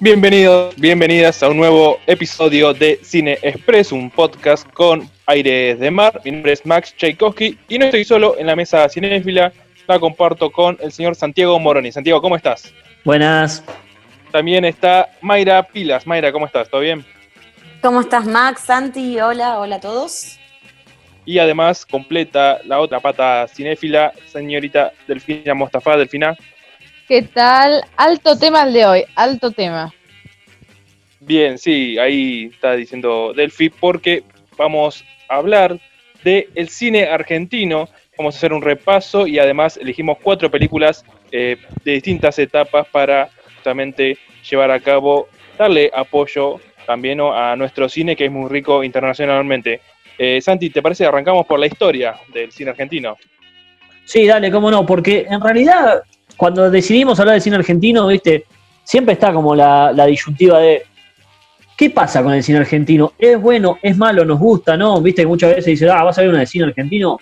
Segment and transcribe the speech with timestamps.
[0.00, 6.20] Bienvenidos, bienvenidas a un nuevo episodio de Cine Express, un podcast con aires de mar.
[6.24, 9.52] Mi nombre es Max Tchaikovsky y no estoy solo en la mesa cinéfila,
[9.88, 11.90] la comparto con el señor Santiago Moroni.
[11.90, 12.72] Santiago, ¿cómo estás?
[13.04, 13.64] Buenas.
[14.30, 16.06] También está Mayra Pilas.
[16.06, 16.70] Mayra, ¿cómo estás?
[16.70, 17.04] ¿Todo bien?
[17.82, 18.60] ¿Cómo estás, Max?
[18.60, 20.38] Santi, hola, hola a todos.
[21.24, 25.96] Y además completa la otra pata cinéfila, señorita Delfina Mostafa.
[25.96, 26.36] Delfina.
[27.08, 27.86] ¿Qué tal?
[27.96, 29.94] Alto tema el de hoy, alto tema.
[31.20, 34.24] Bien, sí, ahí está diciendo Delphi, porque
[34.58, 35.80] vamos a hablar
[36.22, 37.88] del el cine argentino.
[38.18, 43.30] Vamos a hacer un repaso y además elegimos cuatro películas eh, de distintas etapas para
[43.54, 44.18] justamente
[44.50, 49.80] llevar a cabo, darle apoyo también a nuestro cine que es muy rico internacionalmente.
[50.18, 53.16] Eh, Santi, ¿te parece que arrancamos por la historia del cine argentino?
[54.04, 56.02] Sí, dale, cómo no, porque en realidad
[56.38, 58.44] cuando decidimos hablar de cine argentino, viste,
[58.84, 60.84] siempre está como la, disyuntiva de
[61.76, 63.12] ¿qué pasa con el cine argentino?
[63.18, 63.76] ¿Es bueno?
[63.82, 64.24] ¿Es malo?
[64.24, 64.76] ¿Nos gusta?
[64.76, 65.02] ¿No?
[65.02, 67.18] Viste que muchas veces dicen, ah, vas a ver una de cine argentino.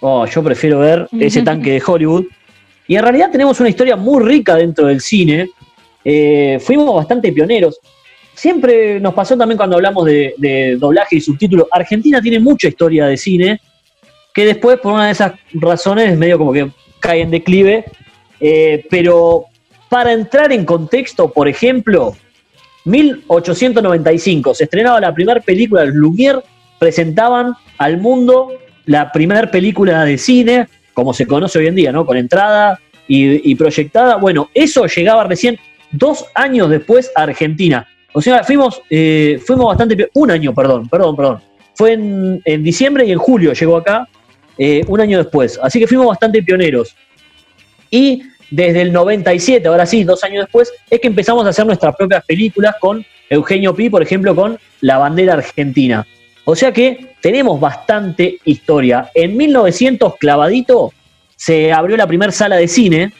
[0.00, 2.24] Oh, yo prefiero ver ese tanque de Hollywood.
[2.88, 5.50] Y en realidad tenemos una historia muy rica dentro del cine.
[6.02, 7.78] Eh, fuimos bastante pioneros.
[8.32, 11.66] Siempre nos pasó también cuando hablamos de, de doblaje y subtítulos.
[11.70, 13.60] Argentina tiene mucha historia de cine
[14.32, 17.84] que después, por una de esas razones, medio como que cae en declive
[18.40, 19.46] eh, pero
[19.88, 22.16] para entrar en contexto, por ejemplo,
[22.84, 26.42] 1895 se estrenaba la primera película, de Lumière
[26.78, 28.52] presentaban al mundo
[28.86, 32.06] la primera película de cine, como se conoce hoy en día, ¿no?
[32.06, 34.16] Con entrada y, proyectada.
[34.16, 35.58] Bueno, eso llegaba recién
[35.90, 37.86] dos años después a Argentina.
[38.12, 40.08] O sea, fuimos, eh, fuimos bastante.
[40.14, 41.42] Un año, perdón, perdón, perdón.
[41.74, 44.08] Fue en, diciembre y en julio llegó acá,
[44.56, 45.58] eh, un año después.
[45.62, 46.96] Así que fuimos bastante pioneros.
[47.90, 51.96] Y desde el 97, ahora sí, dos años después, es que empezamos a hacer nuestras
[51.96, 56.06] propias películas con Eugenio Pi, por ejemplo, con La bandera argentina.
[56.44, 59.10] O sea que tenemos bastante historia.
[59.14, 60.92] En 1900, clavadito,
[61.34, 63.12] se abrió la primera sala de cine,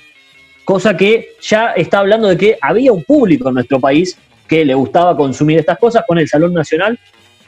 [0.65, 4.17] cosa que ya está hablando de que había un público en nuestro país
[4.47, 6.99] que le gustaba consumir estas cosas con el Salón Nacional,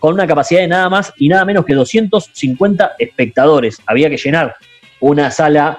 [0.00, 3.80] con una capacidad de nada más y nada menos que 250 espectadores.
[3.86, 4.56] Había que llenar
[5.00, 5.78] una sala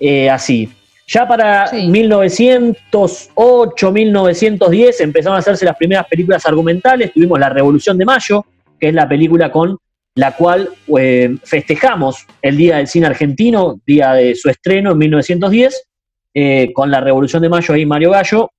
[0.00, 0.68] eh, así.
[1.06, 7.12] Ya para 1908, 1910 empezaron a hacerse las primeras películas argumentales.
[7.12, 8.44] Tuvimos La Revolución de Mayo,
[8.78, 9.78] que es la película con
[10.14, 15.88] la cual eh, festejamos el Día del Cine Argentino, día de su estreno en 1910,
[16.34, 18.50] eh, con la Revolución de Mayo ahí Mario Gallo.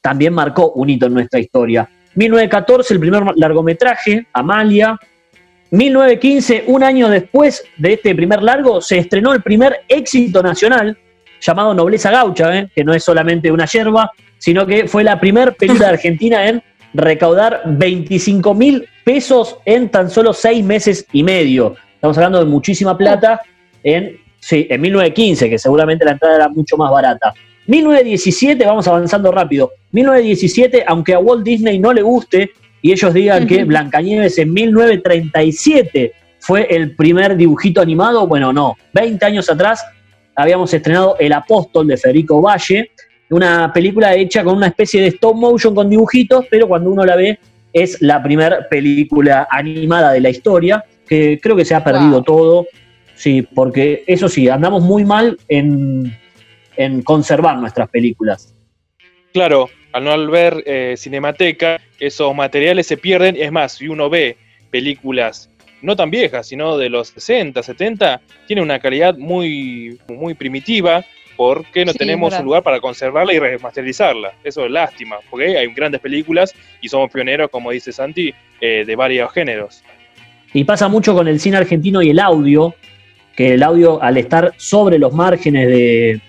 [0.00, 1.88] también marcó un hito en nuestra historia.
[2.14, 4.98] 1914, el primer largometraje, Amalia,
[5.74, 10.96] 1915, un año después de este primer largo, se estrenó el primer éxito nacional
[11.40, 12.70] llamado Nobleza Gaucha, ¿eh?
[12.74, 16.62] que no es solamente una yerba, sino que fue la primera película de Argentina en
[16.92, 21.74] recaudar 25 mil pesos en tan solo seis meses y medio.
[21.94, 23.40] Estamos hablando de muchísima plata
[23.82, 27.34] en, sí, en 1915, que seguramente la entrada era mucho más barata.
[27.66, 29.72] 1917, vamos avanzando rápido.
[29.90, 32.52] 1917, aunque a Walt Disney no le guste,
[32.84, 39.24] y ellos digan que Blancanieves en 1937 fue el primer dibujito animado, bueno, no, 20
[39.24, 39.82] años atrás
[40.36, 42.90] habíamos estrenado El Apóstol de Federico Valle,
[43.30, 47.16] una película hecha con una especie de stop motion con dibujitos, pero cuando uno la
[47.16, 47.38] ve
[47.72, 52.66] es la primera película animada de la historia, que creo que se ha perdido todo,
[53.14, 56.14] sí, porque eso sí, andamos muy mal en,
[56.76, 58.54] en conservar nuestras películas.
[59.34, 63.34] Claro, al no ver eh, Cinemateca, esos materiales se pierden.
[63.36, 64.36] Es más, si uno ve
[64.70, 65.50] películas
[65.82, 71.04] no tan viejas, sino de los 60, 70, tiene una calidad muy, muy primitiva
[71.36, 74.34] porque no tenemos un lugar para conservarla y remasterizarla.
[74.44, 78.94] Eso es lástima, porque hay grandes películas y somos pioneros, como dice Santi, eh, de
[78.94, 79.82] varios géneros.
[80.52, 82.76] Y pasa mucho con el cine argentino y el audio,
[83.34, 86.20] que el audio al estar sobre los márgenes de,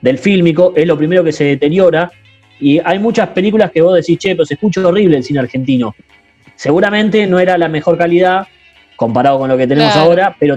[0.00, 2.12] del fílmico es lo primero que se deteriora
[2.62, 5.96] y hay muchas películas que vos decís, che, pero se escucha horrible el cine argentino.
[6.54, 8.46] Seguramente no era la mejor calidad
[8.94, 10.54] comparado con lo que tenemos ahora, pero,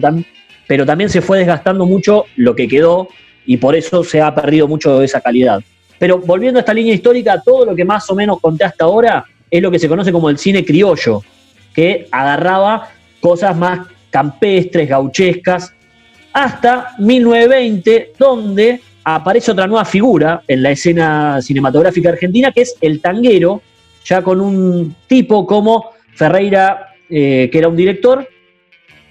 [0.68, 3.08] pero también se fue desgastando mucho lo que quedó
[3.48, 5.64] y por eso se ha perdido mucho de esa calidad.
[5.98, 9.26] Pero volviendo a esta línea histórica, todo lo que más o menos conté hasta ahora
[9.50, 11.24] es lo que se conoce como el cine criollo,
[11.74, 15.74] que agarraba cosas más campestres, gauchescas,
[16.32, 23.00] hasta 1920, donde aparece otra nueva figura en la escena cinematográfica argentina, que es el
[23.00, 23.62] tanguero,
[24.04, 28.28] ya con un tipo como Ferreira, eh, que era un director,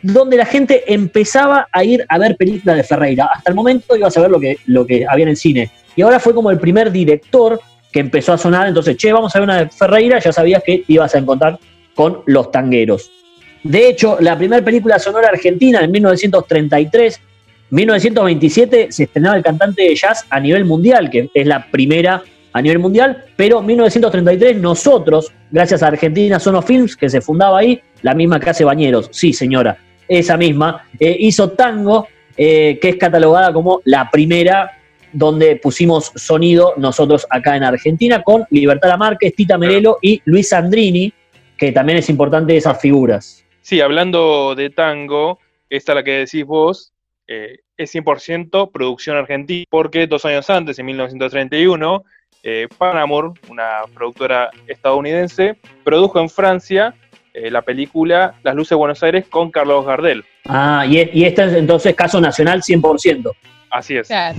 [0.02, 3.30] donde la gente empezaba a ir a ver películas de Ferreira.
[3.32, 5.70] Hasta el momento ibas a ver lo que, lo que había en el cine.
[5.96, 7.60] Y ahora fue como el primer director
[7.92, 10.82] que empezó a sonar, entonces, che, vamos a ver una de Ferreira, ya sabías que
[10.88, 11.58] ibas a encontrar
[11.94, 13.12] con los tangueros.
[13.62, 17.20] De hecho, la primera película sonora argentina en 1933,
[17.74, 22.22] 1927 se estrenaba el cantante de jazz a nivel mundial, que es la primera
[22.52, 27.58] a nivel mundial, pero en 1933 nosotros, gracias a Argentina Sono Films, que se fundaba
[27.58, 29.76] ahí, la misma que hace Bañeros, sí señora,
[30.06, 32.06] esa misma, eh, hizo Tango,
[32.36, 34.70] eh, que es catalogada como la primera
[35.12, 41.12] donde pusimos sonido nosotros acá en Argentina con Libertad Márquez, Tita Merelo y Luis Andrini,
[41.56, 43.44] que también es importante esas figuras.
[43.62, 46.92] Sí, hablando de tango, esta la que decís vos,
[47.26, 52.04] eh, es 100% producción argentina, porque dos años antes, en 1931,
[52.42, 56.94] eh, Panamur, una productora estadounidense, produjo en Francia
[57.32, 60.24] eh, la película Las Luces de Buenos Aires con Carlos Gardel.
[60.46, 63.30] Ah, y, y este es entonces caso nacional 100%.
[63.70, 64.06] Así es.
[64.06, 64.38] Claro.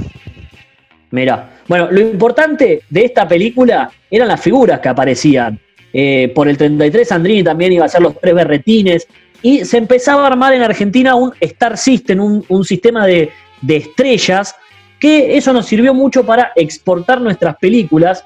[1.12, 5.60] Mira, bueno, lo importante de esta película eran las figuras que aparecían.
[5.94, 9.08] Eh, por el 33 Andrini también iba a ser los tres berretines.
[9.46, 13.30] Y se empezaba a armar en Argentina un Star System, un, sistema de,
[13.62, 14.56] de estrellas,
[15.00, 18.26] que eso nos sirvió mucho para exportar nuestras películas.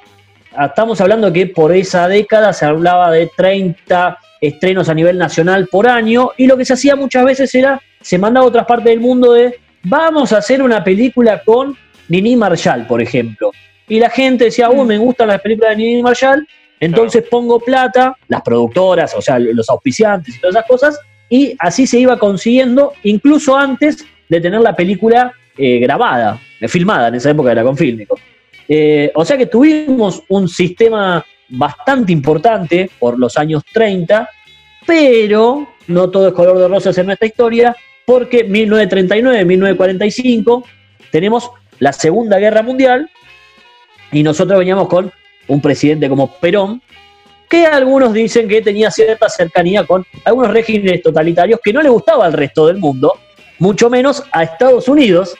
[0.58, 5.90] Estamos hablando que por esa década se hablaba de 30 estrenos a nivel nacional por
[5.90, 9.02] año y lo que se hacía muchas veces era, se mandaba a otras partes del
[9.02, 11.76] mundo de, vamos a hacer una película con
[12.08, 13.52] Nini Marshall, por ejemplo.
[13.90, 16.48] Y la gente decía, uy, me gustan las películas de Nini Marshall,
[16.80, 21.00] entonces pongo plata, las productoras, o sea, los auspiciantes y todas esas cosas,
[21.30, 27.10] y así se iba consiguiendo, incluso antes de tener la película eh, grabada, eh, filmada,
[27.10, 28.18] en esa época era con fílmico.
[28.68, 34.30] Eh, o sea que tuvimos un sistema bastante importante por los años 30,
[34.86, 40.64] pero no todo es color de rosas en nuestra historia, porque 1939, 1945
[41.12, 43.10] tenemos la Segunda Guerra Mundial
[44.12, 45.12] y nosotros veníamos con
[45.48, 46.82] un presidente como Perón,
[47.50, 52.26] que algunos dicen que tenía cierta cercanía con algunos regímenes totalitarios que no le gustaba
[52.26, 53.20] al resto del mundo,
[53.58, 55.36] mucho menos a Estados Unidos,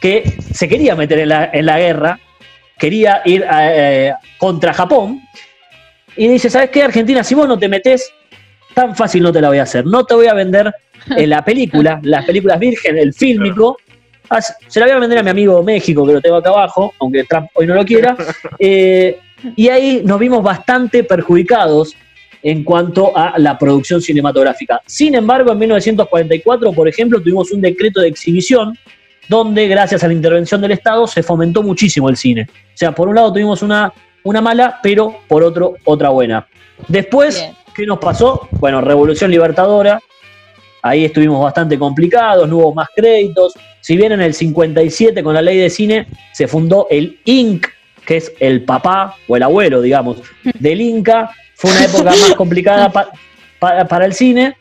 [0.00, 1.28] que se quería meter en
[1.66, 2.20] la, guerra,
[2.78, 5.22] quería ir eh, contra Japón,
[6.16, 7.24] y dice, ¿sabes qué, Argentina?
[7.24, 8.12] Si vos no te metes,
[8.74, 9.84] tan fácil no te la voy a hacer.
[9.84, 10.72] No te voy a vender
[11.08, 13.78] en la película, las películas virgen, el fílmico,
[14.30, 16.94] Ah, se la voy a vender a mi amigo México, que lo tengo acá abajo,
[16.98, 18.16] aunque Trump hoy no lo quiera.
[18.58, 19.18] Eh,
[19.56, 21.94] y ahí nos vimos bastante perjudicados
[22.42, 24.80] en cuanto a la producción cinematográfica.
[24.86, 28.78] Sin embargo, en 1944, por ejemplo, tuvimos un decreto de exhibición
[29.28, 32.46] donde, gracias a la intervención del Estado, se fomentó muchísimo el cine.
[32.50, 33.92] O sea, por un lado tuvimos una,
[34.22, 36.46] una mala, pero por otro, otra buena.
[36.88, 38.46] Después, ¿qué nos pasó?
[38.52, 39.98] Bueno, Revolución Libertadora,
[40.82, 43.54] ahí estuvimos bastante complicados, no hubo más créditos.
[43.80, 47.73] Si bien en el 57 con la ley de cine se fundó el INC,
[48.06, 50.18] que es el papá o el abuelo, digamos,
[50.58, 52.90] del Inca, fue una época más complicada
[53.58, 54.56] para el cine.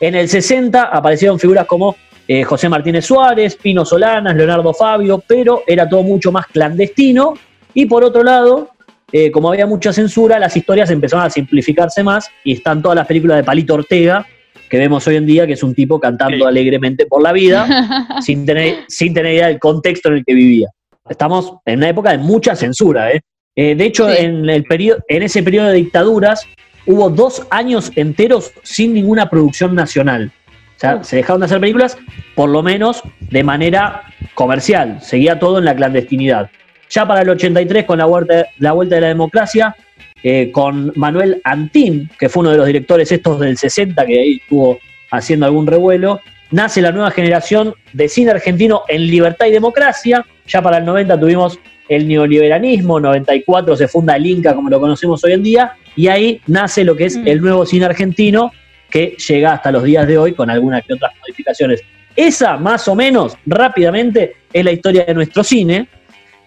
[0.00, 5.62] En el 60 aparecieron figuras como eh, José Martínez Suárez, Pino Solanas, Leonardo Fabio, pero
[5.66, 7.34] era todo mucho más clandestino.
[7.74, 8.70] Y por otro lado,
[9.12, 13.06] eh, como había mucha censura, las historias empezaron a simplificarse más y están todas las
[13.06, 14.26] películas de Palito Ortega,
[14.70, 18.46] que vemos hoy en día, que es un tipo cantando alegremente por la vida, sin,
[18.46, 20.68] tener, sin tener idea del contexto en el que vivía.
[21.08, 23.12] Estamos en una época de mucha censura.
[23.12, 23.20] ¿eh?
[23.56, 24.64] Eh, de hecho, en, el
[25.08, 26.46] en ese periodo de dictaduras
[26.86, 30.32] hubo dos años enteros sin ninguna producción nacional.
[30.76, 31.98] O sea, se dejaron de hacer películas,
[32.34, 34.02] por lo menos de manera
[34.34, 34.98] comercial.
[35.02, 36.50] Seguía todo en la clandestinidad.
[36.88, 39.76] Ya para el 83, con la vuelta, la vuelta de la democracia,
[40.22, 44.40] eh, con Manuel Antín, que fue uno de los directores estos del 60, que ahí
[44.42, 44.78] estuvo
[45.10, 46.20] haciendo algún revuelo,
[46.54, 50.24] nace la nueva generación de cine argentino en libertad y democracia.
[50.46, 51.58] Ya para el 90 tuvimos
[51.88, 56.40] el neoliberalismo, 94 se funda el Inca como lo conocemos hoy en día, y ahí
[56.46, 57.26] nace lo que es mm.
[57.26, 58.52] el nuevo cine argentino
[58.88, 61.82] que llega hasta los días de hoy con algunas que otras modificaciones.
[62.14, 65.88] Esa, más o menos, rápidamente, es la historia de nuestro cine.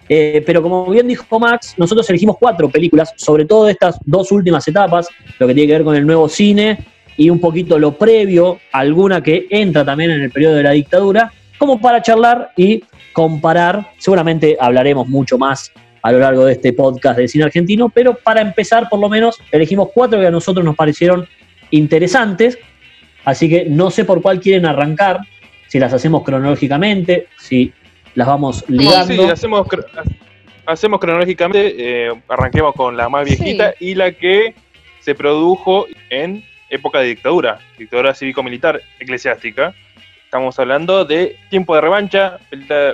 [0.07, 4.31] Eh, pero como bien dijo Max, nosotros elegimos cuatro películas, sobre todo de estas dos
[4.31, 6.77] últimas etapas, lo que tiene que ver con el nuevo cine
[7.17, 11.33] y un poquito lo previo, alguna que entra también en el periodo de la dictadura,
[11.57, 13.91] como para charlar y comparar.
[13.97, 15.71] Seguramente hablaremos mucho más
[16.03, 19.39] a lo largo de este podcast de cine argentino, pero para empezar, por lo menos,
[19.51, 21.27] elegimos cuatro que a nosotros nos parecieron
[21.71, 22.57] interesantes,
[23.25, 25.19] así que no sé por cuál quieren arrancar,
[25.67, 27.73] si las hacemos cronológicamente, si
[28.15, 29.13] las vamos ligando.
[29.13, 29.67] Sí, hacemos,
[30.65, 34.53] hacemos cronológicamente, eh, arranquemos con la más viejita y la que
[35.01, 39.73] se produjo en época de dictadura, dictadura cívico-militar eclesiástica.
[40.23, 42.39] Estamos hablando de Tiempo de Revancha,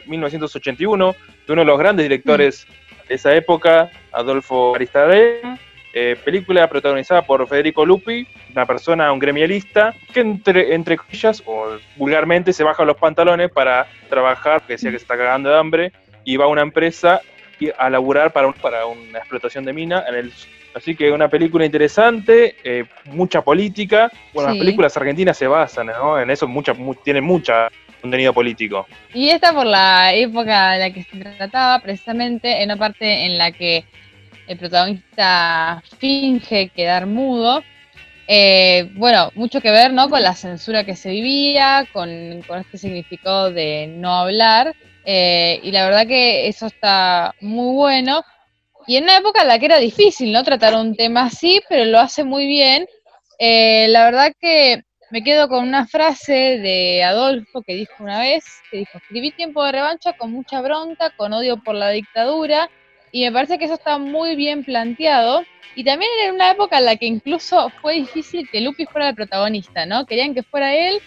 [0.05, 1.15] 1981,
[1.47, 2.67] de uno de los grandes directores
[3.07, 5.59] de esa época, Adolfo Aristarén,
[5.95, 11.77] eh, película protagonizada por Federico Lupi, una persona, un gremialista, que entre, entre comillas, o
[11.95, 15.91] vulgarmente, se baja los pantalones para trabajar, que decía que se está cagando de hambre,
[16.23, 17.21] y va a una empresa
[17.77, 20.33] a laburar para, para una explotación de mina en el
[20.75, 24.11] Así que una película interesante, eh, mucha política.
[24.33, 27.69] Bueno, las películas argentinas se basan en eso, mucha, tienen mucha
[28.01, 28.85] contenido político.
[29.13, 33.37] Y esta por la época de la que se trataba, precisamente en una parte en
[33.37, 33.85] la que
[34.47, 37.63] el protagonista finge quedar mudo.
[38.27, 40.09] Eh, bueno, mucho que ver ¿no?
[40.09, 44.75] con la censura que se vivía, con, con este significado de no hablar.
[45.05, 48.23] Eh, y la verdad que eso está muy bueno.
[48.87, 50.43] Y en una época en la que era difícil, ¿no?
[50.43, 52.85] Tratar un tema así, pero lo hace muy bien.
[53.39, 58.43] Eh, la verdad que me quedo con una frase de Adolfo que dijo una vez,
[58.71, 62.69] que dijo, escribí tiempo de revancha con mucha bronca, con odio por la dictadura,
[63.11, 65.43] y me parece que eso está muy bien planteado.
[65.75, 69.15] Y también en una época en la que incluso fue difícil que Lupi fuera el
[69.15, 70.05] protagonista, ¿no?
[70.05, 70.99] Querían que fuera él,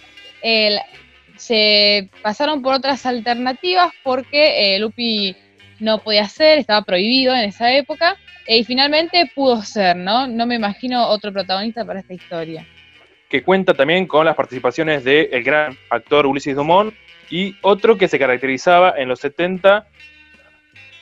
[1.36, 5.36] se pasaron por otras alternativas porque eh, Lupi
[5.80, 8.16] no podía ser, estaba prohibido en esa época,
[8.46, 10.26] y finalmente pudo ser, ¿no?
[10.26, 12.66] No me imagino otro protagonista para esta historia
[13.28, 16.94] que cuenta también con las participaciones del el gran actor Ulises Dumont
[17.30, 19.86] y otro que se caracterizaba en los 70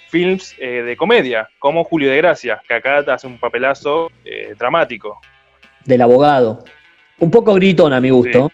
[0.08, 5.20] films eh, de comedia, como Julio de Gracia, que acá hace un papelazo eh, dramático.
[5.84, 6.64] Del abogado.
[7.18, 8.50] Un poco gritón a mi gusto.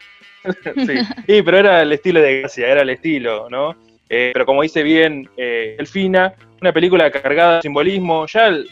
[0.65, 0.95] Sí.
[1.45, 3.77] pero era el estilo de Gracia, era el estilo, ¿no?
[4.11, 8.69] Eh, pero como dice bien Elfina, una película cargada de simbolismo, ya el,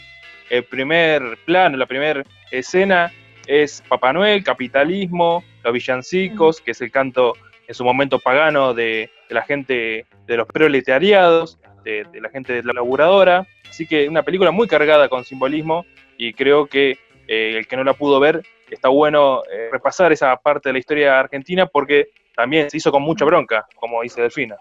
[0.50, 3.12] el primer plano, la primera escena
[3.46, 7.34] es Papá Noel, capitalismo, los villancicos, que es el canto
[7.66, 12.72] en su momento pagano de, la gente, de los proletariados, de, la gente de la
[12.72, 13.46] laburadora.
[13.68, 15.84] Así que una película muy cargada con simbolismo
[16.16, 20.36] y creo que eh, el que no la pudo ver, está bueno eh, repasar esa
[20.36, 24.56] parte de la historia argentina porque también se hizo con mucha bronca, como dice Delfina.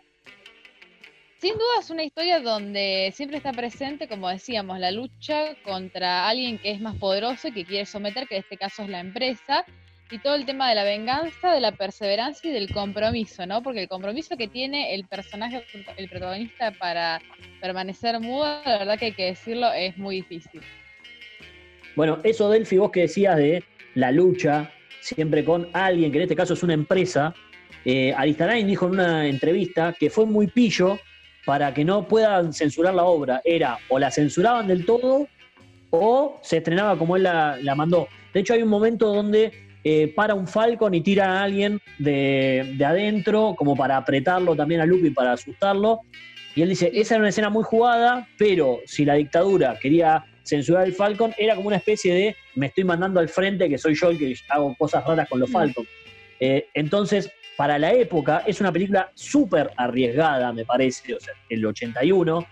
[1.39, 6.57] Sin duda es una historia donde siempre está presente, como decíamos, la lucha contra alguien
[6.57, 9.63] que es más poderoso y que quiere someter, que en este caso es la empresa,
[10.09, 13.61] y todo el tema de la venganza, de la perseverancia y del compromiso, ¿no?
[13.61, 15.63] Porque el compromiso que tiene el personaje,
[15.97, 17.21] el protagonista para
[17.61, 20.61] permanecer mudo, la verdad que hay que decirlo, es muy difícil.
[21.95, 23.63] Bueno, eso Delphi, vos que decías de
[23.93, 27.35] la lucha, siempre con alguien, que en este caso es una empresa,
[27.85, 30.99] eh, Aristarain dijo en una entrevista que fue muy pillo
[31.47, 35.29] para que no puedan censurar la obra era o la censuraban del todo
[35.91, 38.09] o se estrenaba como él la, mandó.
[38.33, 39.53] De hecho, hay un momento donde
[39.85, 44.85] eh, para un Falcon y tira a alguien de, adentro, como para apretarlo también a
[44.85, 46.01] Lupi para asustarlo.
[46.53, 50.85] Y él dice, esa era una escena muy jugada, pero si la dictadura quería censurar
[50.85, 54.09] el Falcon, era como una especie de me estoy mandando al frente, que soy yo
[54.09, 55.53] el que hago cosas raras con los mm.
[55.53, 55.87] Falcons.
[56.41, 61.65] Eh, entonces, para la época es una película súper arriesgada, me parece, o sea, el
[61.65, 62.45] 81,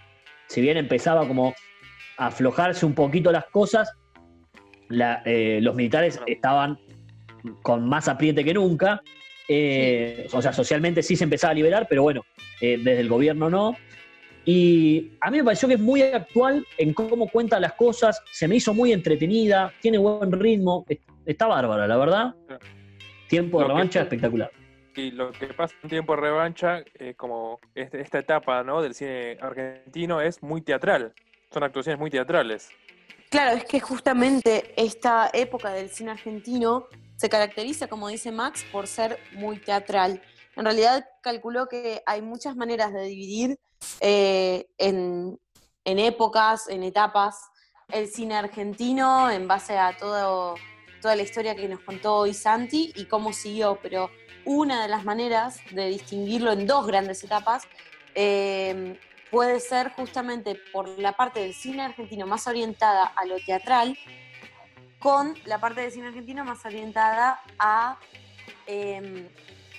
[0.47, 1.53] si bien empezaba como
[2.17, 3.93] a aflojarse un poquito las cosas,
[4.89, 6.79] eh, los militares estaban
[7.61, 9.03] con más apriete que nunca,
[9.47, 12.25] eh, o sea, socialmente sí se empezaba a liberar, pero bueno,
[12.59, 13.77] eh, desde el gobierno no.
[14.43, 18.47] Y a mí me pareció que es muy actual en cómo cuenta las cosas, se
[18.47, 20.85] me hizo muy entretenida, tiene buen ritmo,
[21.25, 22.35] está bárbara, la verdad.
[23.27, 24.51] Tiempo de revancha espectacular.
[24.95, 28.81] Lo que pasa en tiempo de revancha, eh, como esta etapa ¿no?
[28.81, 31.13] del cine argentino, es muy teatral.
[31.51, 32.69] Son actuaciones muy teatrales.
[33.29, 36.87] Claro, es que justamente esta época del cine argentino
[37.17, 40.21] se caracteriza, como dice Max, por ser muy teatral.
[40.55, 43.59] En realidad calculó que hay muchas maneras de dividir
[43.99, 45.37] eh, en,
[45.83, 47.37] en, épocas, en etapas,
[47.89, 50.55] el cine argentino en base a todo,
[51.01, 54.09] toda la historia que nos contó hoy Santi y cómo siguió, pero
[54.45, 57.63] una de las maneras de distinguirlo en dos grandes etapas
[58.13, 58.97] eh,
[59.31, 63.97] puede ser justamente por la parte del cine argentino más orientada a lo teatral,
[64.99, 67.99] con la parte del cine argentino más orientada a
[68.65, 69.27] em,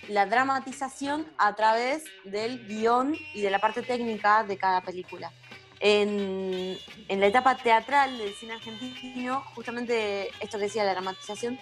[0.09, 5.33] la dramatización a través del guion y de la parte técnica de cada película.
[5.81, 6.77] En,
[7.09, 11.59] en, la etapa teatral del cine argentino, justamente esto que decía la dramatización,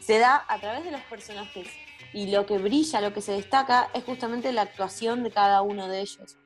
[0.00, 1.68] se da a través de los personajes.
[2.14, 5.88] Y lo que brilla, lo que se destaca, es justamente la actuación de cada uno
[5.88, 6.38] de ellos.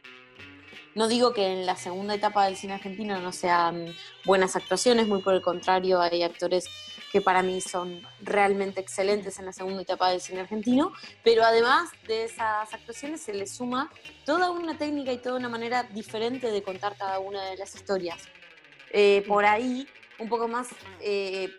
[0.95, 3.95] No digo que en la segunda etapa del cine argentino no sean
[4.25, 6.65] buenas actuaciones, muy por el contrario, hay actores
[7.13, 11.91] que para mí son realmente excelentes en la segunda etapa del cine argentino, pero además
[12.07, 13.91] de esas actuaciones se le suma
[14.25, 18.23] toda una técnica y toda una manera diferente de contar cada una de las historias.
[18.91, 19.87] Eh, por ahí,
[20.19, 20.69] un poco más
[21.01, 21.51] eh,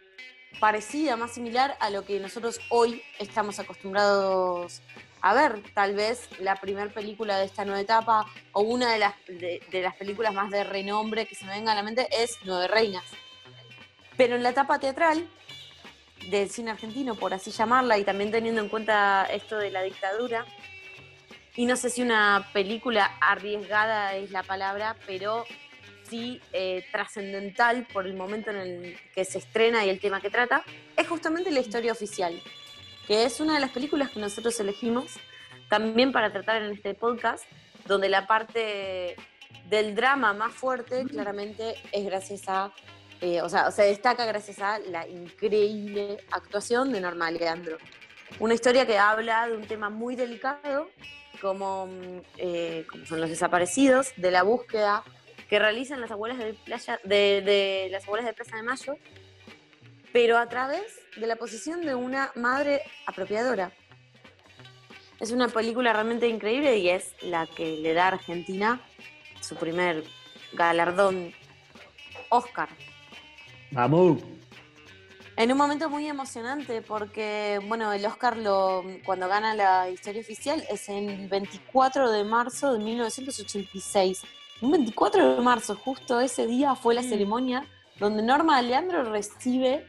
[0.60, 4.82] parecida, más similar a lo que nosotros hoy estamos acostumbrados
[5.22, 9.14] a ver, tal vez la primera película de esta nueva etapa o una de las,
[9.28, 12.68] de, las películas más de renombre que se me venga a la mente es Nueve
[12.68, 13.04] Reinas.
[14.16, 15.28] Pero en la etapa teatral
[16.30, 20.46] del cine argentino, por así llamarla, y también teniendo en cuenta esto de la dictadura,
[21.56, 25.46] y no sé si una película arriesgada es la palabra, pero
[26.10, 30.30] sí eh, trascendental por el momento en el que se estrena y el tema que
[30.30, 30.64] trata,
[30.98, 32.42] es justamente la historia oficial
[33.10, 35.16] que es una de las películas que nosotros elegimos
[35.68, 37.44] también para tratar en este podcast,
[37.88, 39.16] donde la parte
[39.68, 42.72] del drama más fuerte claramente es gracias a,
[43.20, 47.78] eh, o sea, se destaca gracias a la increíble actuación de Norma Leandro.
[48.40, 50.88] Una historia que habla de un tema muy delicado,
[51.42, 51.90] como,
[52.38, 55.04] eh, como son los desaparecidos, de la búsqueda
[55.50, 58.98] que realizan las abuelas de playa, de, de las abuelas de Plaza de Mayo,
[60.14, 60.84] pero a través
[61.18, 63.72] de la posición de una madre apropiadora.
[65.20, 68.82] Es una película realmente increíble y es la que le da a Argentina
[69.42, 70.04] su primer
[70.54, 71.34] galardón
[72.30, 72.70] Oscar.
[73.72, 74.22] Vamos.
[75.36, 80.64] En un momento muy emocionante porque, bueno, el Oscar lo, cuando gana la historia oficial
[80.70, 84.22] es en el 24 de marzo de 1986.
[84.62, 87.10] Un 24 de marzo, justo ese día fue la mm.
[87.10, 87.66] ceremonia
[88.00, 89.86] donde Norma Leandro recibe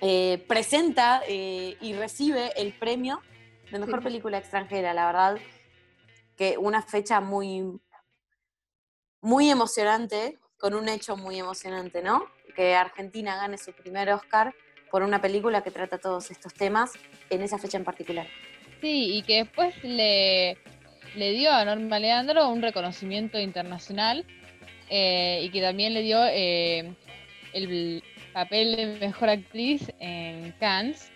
[0.00, 3.22] eh, presenta eh, y recibe el premio
[3.70, 5.38] de mejor película extranjera, la verdad
[6.36, 7.80] que una fecha muy,
[9.20, 12.26] muy emocionante, con un hecho muy emocionante, ¿no?
[12.56, 14.54] Que Argentina gane su primer Oscar
[14.90, 16.92] por una película que trata todos estos temas
[17.30, 18.26] en esa fecha en particular.
[18.80, 20.58] Sí, y que después le,
[21.16, 24.24] le dio a Norma Leandro un reconocimiento internacional
[24.90, 31.12] eh, y que también le dio el, papel de mejor actriz en Cannes.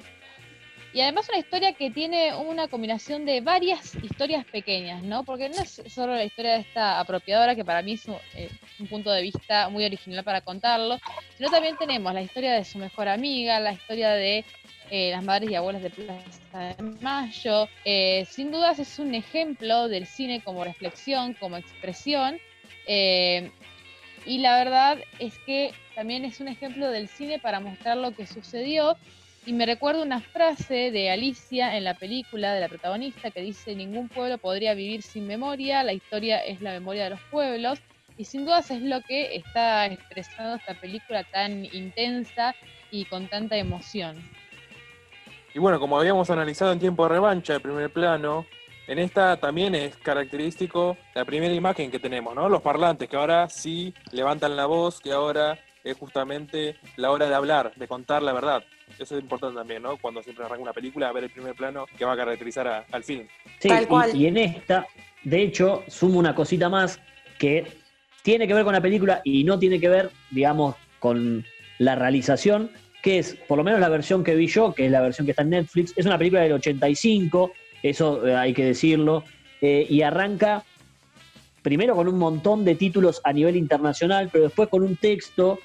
[0.99, 5.23] Y además una historia que tiene una combinación de varias historias pequeñas, ¿no?
[5.23, 8.51] Porque no es solo la historia de esta apropiadora, que para mí es un, eh,
[8.91, 10.99] punto de vista muy original para contarlo,
[11.37, 14.45] sino también tenemos la historia de su mejor amiga, la historia de
[14.91, 17.69] eh, las madres y abuelas de Plaza de Mayo.
[17.85, 22.41] Eh, sin dudas es un ejemplo del cine como reflexión, como expresión.
[22.89, 28.27] y la verdad es que también es un ejemplo del cine para mostrar lo que
[28.27, 28.97] sucedió.
[29.49, 33.75] Y me recuerdo una frase de Alicia en la película de la protagonista que dice,
[33.75, 37.79] ningún pueblo podría vivir sin memoria, la historia es la memoria de los pueblos.
[38.19, 42.55] Y sin dudas es lo que está expresando esta película tan intensa
[42.91, 44.19] y con tanta emoción.
[45.55, 48.45] Y bueno, como habíamos analizado en tiempo de revancha, el primer plano,
[48.87, 52.51] en esta también es característico la primera imagen que tenemos, ¿no?
[52.51, 55.59] Los parlantes que ahora sí levantan la voz, que ahora
[55.91, 58.63] es justamente la hora de hablar, de contar la verdad.
[58.99, 59.97] Eso es importante también, ¿no?
[59.97, 63.27] Cuando siempre arranca una película, ver el primer plano que va a caracterizar al film.
[63.59, 63.69] Sí,
[64.15, 64.87] y, en esta,
[65.25, 67.01] de hecho, sumo una cosita más
[67.39, 67.67] que
[68.23, 71.45] tiene que ver con la película y no tiene que ver, digamos, con
[71.79, 72.71] la realización,
[73.03, 75.33] que es, por lo menos la versión que vi yo, que es la versión que
[75.33, 79.25] está en Netflix, es una película del 85, eso eh, hay que decirlo,
[79.61, 80.65] eh, y arranca
[81.63, 85.59] primero con un montón de títulos a nivel internacional, pero después con un texto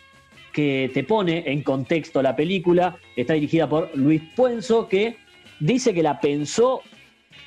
[0.54, 2.96] que te pone en contexto la película.
[3.16, 5.18] Está dirigida por Luis Puenzo, que
[5.60, 6.82] dice que la pensó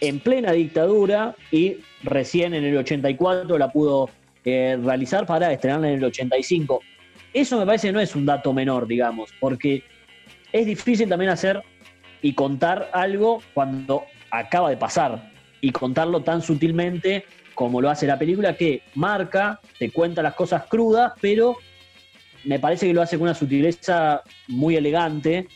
[0.01, 4.11] en plena dictadura y recién en el 84 la pudo
[4.45, 6.81] eh, realizar para estrenarla en el 85.
[7.33, 9.83] Eso me parece no es un dato menor, digamos, porque
[10.53, 11.63] es difícil también hacer
[12.23, 18.19] y contar algo cuando acaba de pasar y contarlo tan sutilmente como lo hace la
[18.19, 21.57] película que marca, te cuenta las cosas crudas, pero
[22.47, 25.49] me parece que lo hace con una sutileza muy elegante,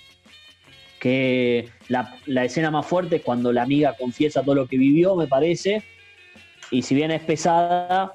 [0.99, 5.27] que la, escena más fuerte es cuando la amiga confiesa todo lo que vivió, me
[5.27, 5.83] parece,
[6.71, 8.13] y si bien es pesada,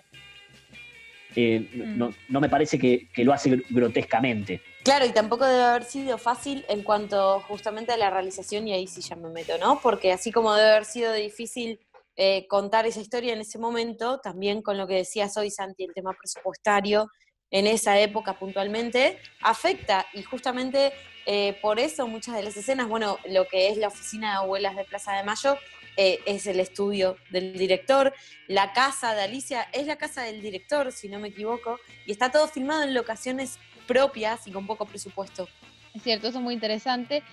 [1.35, 2.03] eh, mm.
[2.29, 4.61] no, me parece que, lo hace grotescamente.
[4.83, 8.87] Claro, y tampoco debe haber sido fácil en cuanto justamente a la realización, y ahí
[8.87, 9.79] sí ya me meto, ¿no?
[9.81, 11.79] Porque así como debe haber sido difícil
[12.17, 15.93] eh, contar esa historia en ese momento, también con lo que decías hoy, Santi, el
[15.93, 17.07] tema presupuestario
[17.51, 20.93] en esa época puntualmente, afecta y justamente
[21.25, 24.75] eh, por eso muchas de las escenas, bueno, lo que es la oficina de abuelas
[24.75, 25.57] de Plaza de Mayo
[25.97, 28.13] eh, es el estudio del director,
[28.47, 32.31] la casa de Alicia es la casa del director, si no me equivoco, y está
[32.31, 35.47] todo filmado en locaciones propias y con poco presupuesto.
[35.93, 37.23] Es cierto, eso es muy interesante.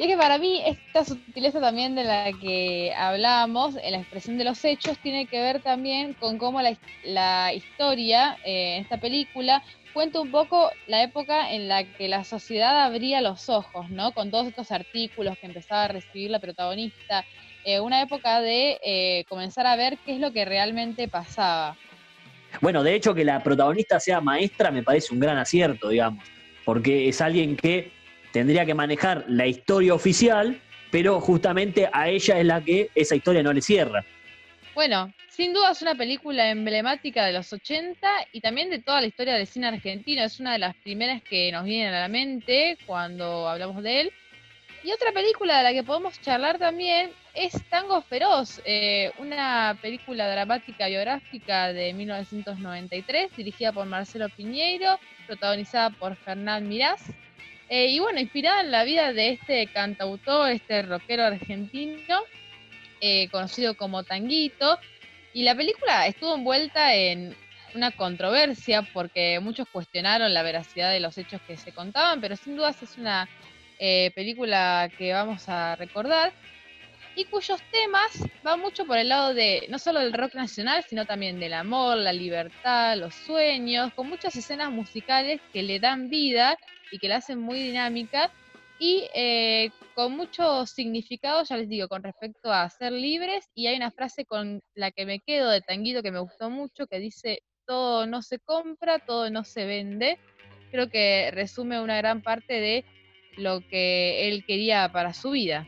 [0.00, 4.38] Y es que para mí esta sutileza también de la que hablábamos, en la expresión
[4.38, 9.62] de los hechos, tiene que ver también con cómo la, historia eh, en esta película
[9.92, 14.12] cuenta un poco la época en la que la sociedad abría los ojos, ¿no?
[14.12, 17.26] Con todos estos artículos que empezaba a recibir la protagonista.
[17.66, 21.76] Eh, una época de eh, comenzar a ver qué es lo que realmente pasaba.
[22.62, 26.24] Bueno, de hecho que la protagonista sea maestra me parece un gran acierto, digamos,
[26.64, 27.99] porque es alguien que
[28.32, 33.42] tendría que manejar la historia oficial, pero justamente a ella es la que esa historia
[33.42, 34.04] no le cierra.
[34.74, 39.06] Bueno, sin duda es una película emblemática de los 80 y también de toda la
[39.06, 40.22] historia del cine argentino.
[40.22, 44.12] Es una de las primeras que nos vienen a la mente cuando hablamos de él.
[44.82, 50.28] Y otra película de la que podemos charlar también es Tango Feroz, eh, una película
[50.28, 57.02] dramática biográfica de 1993, dirigida por Marcelo Piñeiro, protagonizada por Fernán Mirás
[57.72, 62.24] eh, y bueno, inspirada en la vida de este cantautor, este rockero argentino,
[63.00, 64.76] eh, conocido como Tanguito.
[65.32, 67.36] Y la película estuvo envuelta en
[67.76, 72.56] una controversia porque muchos cuestionaron la veracidad de los hechos que se contaban, pero sin
[72.56, 73.28] dudas es una
[73.78, 76.32] eh, película que vamos a recordar
[77.20, 81.04] y cuyos temas van mucho por el lado de no solo del rock nacional, sino
[81.04, 86.56] también del amor, la libertad, los sueños, con muchas escenas musicales que le dan vida
[86.90, 88.32] y que la hacen muy dinámica
[88.78, 93.50] y eh, con mucho significado, ya les digo, con respecto a ser libres.
[93.54, 96.86] Y hay una frase con la que me quedo de Tanguito que me gustó mucho,
[96.86, 100.18] que dice, todo no se compra, todo no se vende.
[100.70, 102.84] Creo que resume una gran parte de
[103.36, 105.66] lo que él quería para su vida.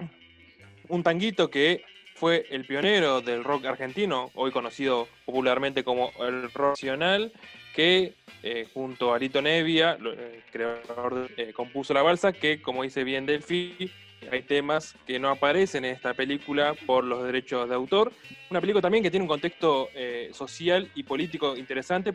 [0.93, 6.73] Un tanguito que fue el pionero del rock argentino, hoy conocido popularmente como el rock
[6.73, 7.33] nacional,
[7.75, 12.83] que eh, junto a Lito Nevia, el eh, creador, eh, compuso la balsa, que como
[12.83, 13.91] dice bien Delphi,
[14.31, 18.13] hay temas que no aparecen en esta película por los derechos de autor.
[18.51, 19.89] Una película también que tiene un contexto
[20.33, 22.15] social y político interesante.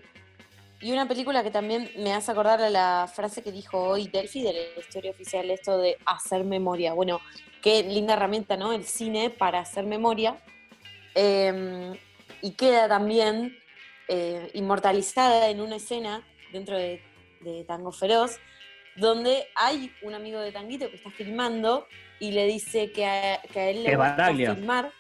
[0.79, 4.43] Y una película que también me hace acordar a la frase que dijo hoy Delphi
[4.43, 6.93] de la historia oficial, esto de hacer memoria.
[6.93, 7.19] Bueno,
[7.67, 8.71] qué linda herramienta, ¿no?
[8.71, 10.37] El cine para hacer memoria.
[11.15, 11.97] Em,
[12.41, 13.59] y queda también
[14.07, 17.03] eh, inmortalizada en una escena dentro de,
[17.67, 18.39] Tango Feroz,
[18.95, 21.87] donde hay un amigo de Tanguito que está filmando
[22.19, 24.91] y le dice que a, él le gusta filmar.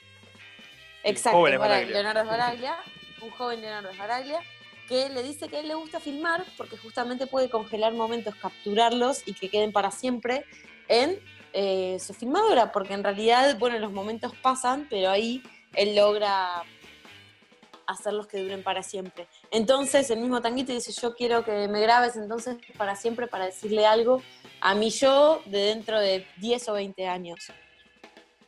[1.03, 2.75] Exacto, Leonardo Baraglia,
[3.21, 4.41] un joven Leonardo Baraglia,
[4.89, 9.25] que le dice que a él le gusta filmar porque justamente puede congelar momentos, capturarlos
[9.25, 10.43] y que queden para siempre
[10.89, 11.19] en
[11.53, 15.41] eh, su filmadora, porque en realidad, bueno, los momentos pasan, pero ahí
[15.73, 16.63] él logra
[17.87, 19.27] hacerlos que duren para siempre.
[19.49, 23.85] Entonces el mismo Tanguito dice, yo quiero que me grabes entonces para siempre para decirle
[23.85, 24.21] algo
[24.59, 27.39] a mi yo de dentro de 10 o 20 años.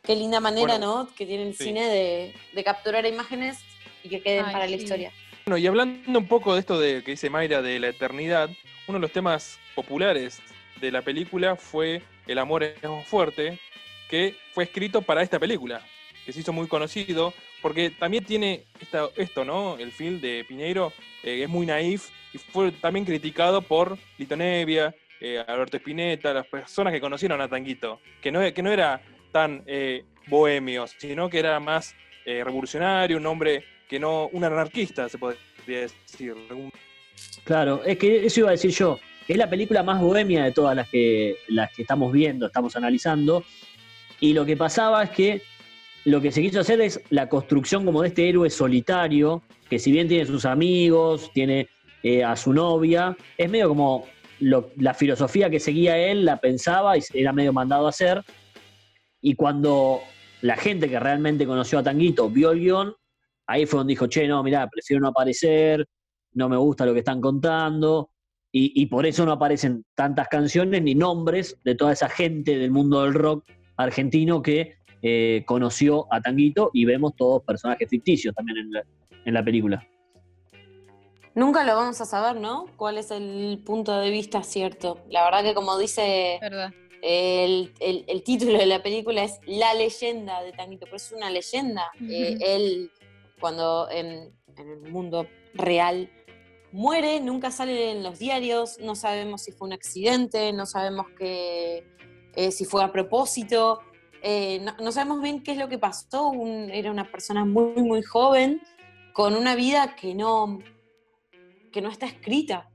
[0.03, 1.07] Qué linda manera, ¿no?
[1.15, 1.88] Que tiene el cine
[2.53, 3.59] de, capturar imágenes
[4.03, 5.12] y que queden para la historia.
[5.45, 8.49] Bueno, y hablando un poco de esto de que dice Mayra de la eternidad,
[8.88, 10.41] uno de los temas populares
[10.81, 13.57] de la película fue El amor es más fuerte,
[14.07, 15.81] que fue escrito para esta película,
[16.23, 18.65] que se hizo muy conocido porque también tiene
[19.15, 19.79] esto, ¿no?
[19.79, 24.93] El film de Piñeiro eh, es muy naif y fue también criticado por Lito Nevia,
[25.19, 29.63] eh, Alberto Spinetta, las personas que conocieron a Tanguito, que no, que no era tan
[29.65, 35.39] eh, bohemio, sino que era más revolucionario, un hombre que no, un anarquista, se podría
[35.81, 36.35] decir.
[37.43, 38.99] Claro, es que eso iba a decir yo.
[39.29, 43.43] Es la película más bohemia de todas las que, las que estamos viendo, estamos analizando.
[44.19, 45.43] Y lo que pasaba es que
[46.05, 49.91] lo que se quiso hacer es la construcción como de este héroe solitario, que si
[49.91, 51.67] bien tiene sus amigos, tiene
[52.01, 54.07] eh, a su novia, es medio como
[54.39, 58.23] la filosofía que seguía él, la pensaba y era medio mandado a hacer.
[59.21, 59.99] Y cuando
[60.41, 62.95] la gente que realmente conoció a Tanguito vio el guion,
[63.45, 65.85] ahí fue donde dijo, che, no, mirá, prefiero no aparecer,
[66.33, 68.09] no me gusta lo que están contando.
[68.51, 72.71] Y, y por eso no aparecen tantas canciones ni nombres de toda esa gente del
[72.71, 73.45] mundo del rock
[73.77, 78.69] argentino que eh, conoció a Tanguito y vemos todos personajes ficticios también
[79.25, 79.88] en la, película.
[81.35, 82.65] Nunca lo vamos a saber, ¿no?
[82.75, 84.99] ¿Cuál es el punto de vista cierto?
[85.09, 86.39] La verdad que como dice
[87.01, 87.71] El,
[88.25, 91.89] título de la película es La leyenda de Tanguito, pero es una leyenda.
[92.01, 92.91] Eh, él,
[93.39, 96.09] cuando en, el mundo real
[96.71, 101.84] muere, nunca sale en los diarios, no sabemos si fue un accidente, no sabemos que,
[102.36, 103.82] eh, si fue a propósito,
[104.21, 106.34] eh, no, sabemos bien qué es lo que pasó.
[106.71, 108.62] era una persona muy, muy joven,
[109.13, 110.60] con una vida que no,
[111.71, 112.69] que no está escrita.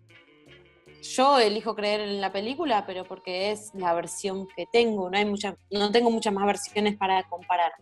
[1.03, 5.11] Yo elijo creer en la película, pero porque es la versión que tengo.
[5.11, 5.31] No, hay
[5.71, 7.73] no tengo muchas más versiones para comparar.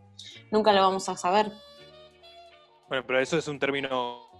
[0.51, 1.53] Nunca lo vamos a saber.
[2.89, 4.32] Bueno, pero eso es un término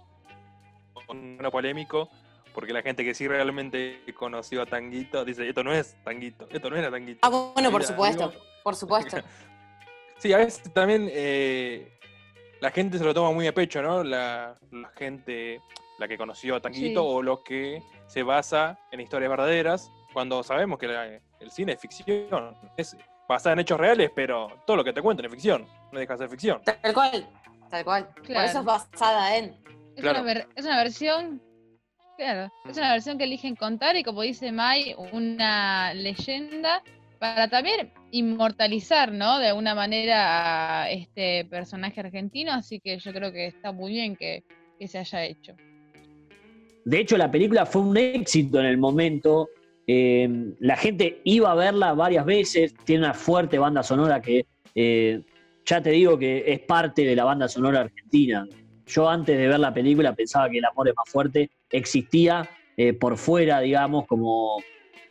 [1.51, 2.09] polémico,
[2.53, 6.69] porque la gente que sí realmente conoció a Tanguito dice, esto no es Tanguito, esto
[6.69, 7.19] no era Tanguito.
[7.21, 9.17] Ah, bueno, por supuesto, por supuesto.
[10.17, 11.97] sí, a veces también eh,
[12.59, 14.03] la gente se lo toma muy a pecho, ¿no?
[14.03, 14.55] La,
[14.95, 15.61] gente,
[15.99, 20.77] la que conoció a Tanguito o lo que se basa en historias verdaderas, cuando sabemos
[20.79, 22.95] que el cine es ficción, es
[23.27, 26.19] basada en hechos reales, pero todo lo que te cuentan es ficción, no deja de
[26.19, 26.61] ser ficción.
[26.63, 27.27] Tal cual,
[27.69, 28.09] tal cual.
[28.15, 29.57] Por eso es basada en...
[29.95, 31.41] Es, una, es una versión
[32.17, 36.83] Claro, es una versión que eligen contar y como dice Mai, una leyenda
[37.17, 39.39] para también inmortalizar, ¿no?
[39.39, 44.15] De alguna manera a este personaje argentino, así que yo creo que está muy bien
[44.15, 44.43] que,
[44.85, 45.53] se haya hecho.
[46.83, 49.47] De hecho, la película fue un éxito en el momento.
[49.87, 50.27] Eh,
[50.59, 55.21] la gente iba a verla varias veces, tiene una fuerte banda sonora que eh,
[55.65, 58.45] ya te digo que es parte de la banda sonora argentina.
[58.93, 62.93] Yo antes de ver la película pensaba que el amor es más fuerte, existía eh,
[62.93, 64.61] por fuera, digamos, como,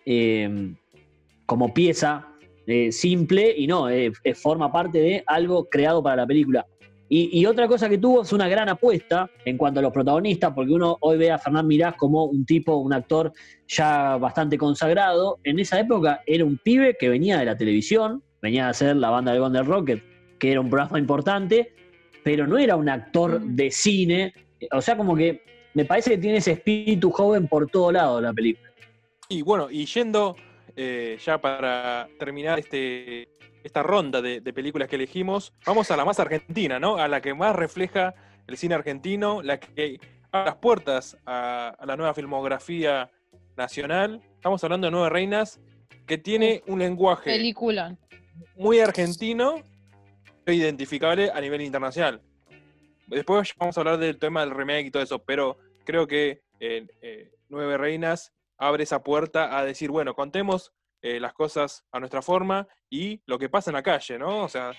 [0.06, 0.72] eh,
[1.46, 2.28] como pieza
[2.64, 3.88] eh, simple y no,
[4.40, 6.64] forma parte de algo creado para la película.
[7.14, 10.72] Y, otra cosa que tuvo es una gran apuesta en cuanto a los protagonistas, porque
[10.72, 13.34] uno hoy ve a Fernán Mirás como un tipo, un actor
[13.68, 15.38] ya bastante consagrado.
[15.44, 19.10] En esa época era un pibe que venía de la televisión, venía a hacer la
[19.10, 20.02] banda de Gondel Rocket,
[20.38, 21.74] que era un programa importante,
[22.22, 23.56] pero no era un actor mm.
[23.56, 24.34] de cine.
[24.72, 25.42] O sea, como que
[25.74, 28.70] me parece que tiene ese espíritu joven por todo lado la película.
[29.28, 30.36] Y bueno, y yendo
[30.76, 33.28] eh, ya para terminar este,
[33.64, 36.96] esta ronda de, películas que elegimos, vamos a la más argentina, ¿no?
[36.96, 38.14] A la que más refleja
[38.46, 39.98] el cine argentino, la que
[40.30, 43.10] abre las puertas a, la nueva filmografía
[43.56, 44.20] nacional.
[44.34, 45.60] Estamos hablando de Nueve Reinas,
[46.06, 47.96] que tiene un lenguaje película.
[48.56, 49.62] muy argentino,
[50.46, 52.20] identificable a nivel internacional.
[53.06, 56.86] Después vamos a hablar del tema del remake y todo eso, pero creo que eh,
[57.02, 62.22] eh, Nueve Reinas abre esa puerta a decir, bueno, contemos eh, las cosas a nuestra
[62.22, 64.44] forma y lo que pasa en la calle, ¿no?
[64.44, 64.72] O sea,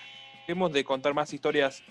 [0.48, 1.82] hemos de contar más historias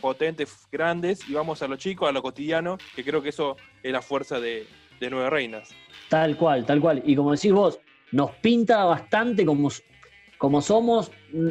[0.00, 3.90] potentes, grandes, y vamos a lo chico, a lo cotidiano, que creo que eso es
[3.90, 4.66] la fuerza de,
[5.00, 5.70] de Nueve Reinas.
[6.10, 7.02] Tal cual, tal cual.
[7.06, 7.80] Y como decís vos,
[8.12, 9.70] nos pinta bastante como
[10.38, 11.10] como somos,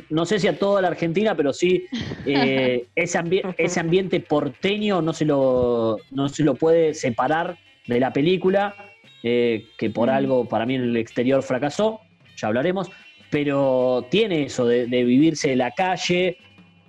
[0.10, 1.86] no sé si a toda la Argentina, pero sí
[2.26, 3.20] eh, ese,
[3.58, 8.76] ese ambiente porteño no se, lo, no se lo puede separar de la película,
[9.24, 10.14] eh, que por mm.
[10.14, 12.00] algo para mí en el exterior fracasó,
[12.38, 12.90] ya hablaremos,
[13.30, 16.38] pero tiene eso de, vivirse en la calle.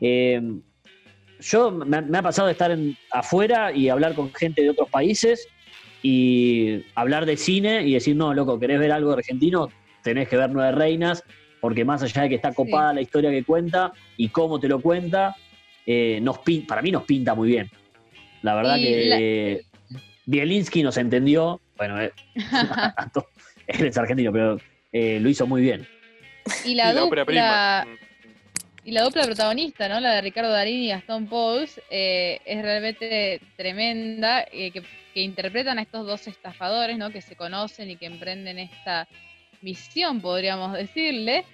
[0.01, 0.41] Eh,
[1.41, 2.77] yo me, ha pasado de estar
[3.11, 5.49] afuera y hablar con gente de otros países
[6.03, 9.69] y hablar de cine y decir, no, loco, ¿querés ver algo argentino?
[10.03, 11.25] Tenés que ver Nueve Reinas
[11.61, 14.81] porque más allá de que está copada la historia que cuenta y cómo te lo
[14.81, 15.37] cuenta,
[15.87, 17.71] eh, nos para mí nos pinta muy bien.
[18.43, 19.63] La verdad que
[20.27, 22.13] Bielinski nos entendió, bueno, eh,
[23.67, 24.59] él es argentino, pero
[24.93, 25.87] eh, lo hizo muy bien.
[26.65, 27.87] Y la, dupla,
[28.85, 30.01] y la dupla protagonista, ¿no?
[30.01, 36.07] La de Ricardo Darín y Gastón Pauls, es realmente tremenda, que, que interpretan a estos
[36.07, 37.11] dos estafadores, ¿no?
[37.11, 39.07] Que se conocen y que emprenden esta
[39.61, 41.45] visión, podríamos decirle.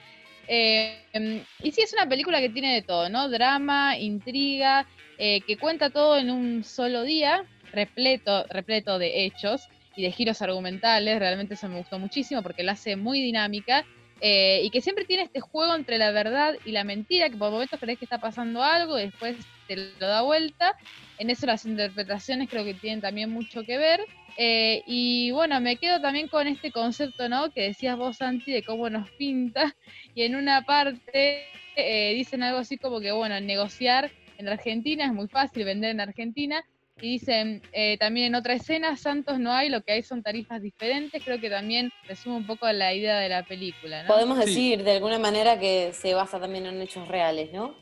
[0.46, 3.28] Eh, y sí, es una película que tiene de todo, ¿no?
[3.28, 4.86] Drama, intriga,
[5.18, 10.42] eh, que cuenta todo en un solo día, repleto, repleto de hechos y de giros
[10.42, 11.18] argumentales.
[11.18, 13.86] Realmente eso me gustó muchísimo porque la hace muy dinámica.
[14.20, 17.50] Eh, y que siempre tiene este juego entre la verdad y la mentira, que por
[17.50, 19.36] momentos crees que está pasando algo y después
[19.66, 20.74] te lo da vuelta.
[21.18, 24.00] En eso las interpretaciones creo que tienen también mucho que ver.
[24.36, 27.52] Eh, y bueno, me quedo también con este concepto, ¿no?
[27.52, 29.74] Que decías vos, Santi, de cómo nos pinta.
[30.14, 31.44] Y en una parte
[31.76, 36.00] eh, dicen algo así como que, bueno, negociar en Argentina es muy fácil, vender en
[36.00, 36.64] Argentina.
[37.00, 40.62] Y dicen eh, también en otra escena, Santos no hay, lo que hay son tarifas
[40.62, 41.22] diferentes.
[41.24, 44.08] Creo que también resume un poco la idea de la película, ¿no?
[44.08, 47.74] Podemos decir de alguna manera que se basa también en hechos reales, ¿no?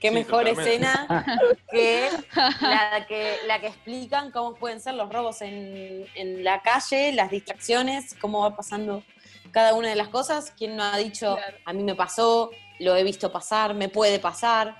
[0.00, 1.06] Qué mejor escena
[1.70, 2.08] que
[2.60, 8.14] la, que la que explican cómo pueden ser los robos en, la calle, las distracciones,
[8.20, 9.02] cómo va pasando
[9.50, 10.52] cada una de las cosas.
[10.56, 11.56] ¿Quién no ha dicho, Claro.
[11.64, 14.76] a mí me pasó, lo he visto pasar, me puede pasar?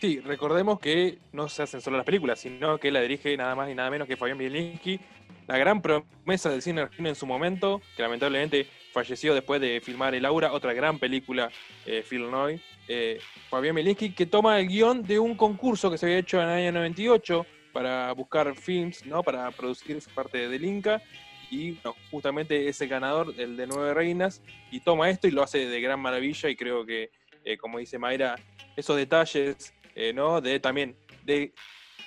[0.00, 3.70] Sí, recordemos que no se hacen solo las películas, sino que la dirige nada más
[3.70, 4.98] y nada menos que Fabián Bielinski,
[5.46, 10.14] la gran promesa del cine argentino en su momento, que lamentablemente falleció después de filmar
[10.14, 11.50] El Aura, otra gran película,
[11.86, 12.60] eh, Phil Noy.
[12.88, 16.48] Eh, Fabián Bielinski, que toma el guion de un concurso que se había hecho en
[16.48, 19.22] el año 98 para buscar films, ¿no?
[19.22, 21.02] Para producir parte del Inca.
[21.50, 21.78] Y
[22.10, 24.40] justamente es el ganador, el de Nueve Reinas,
[24.70, 26.48] y toma esto y lo hace de gran maravilla.
[26.48, 27.10] Y creo que,
[27.44, 28.36] eh, como dice Mayra,
[28.74, 30.40] esos detalles, eh, ¿no?
[30.40, 31.52] De también, de,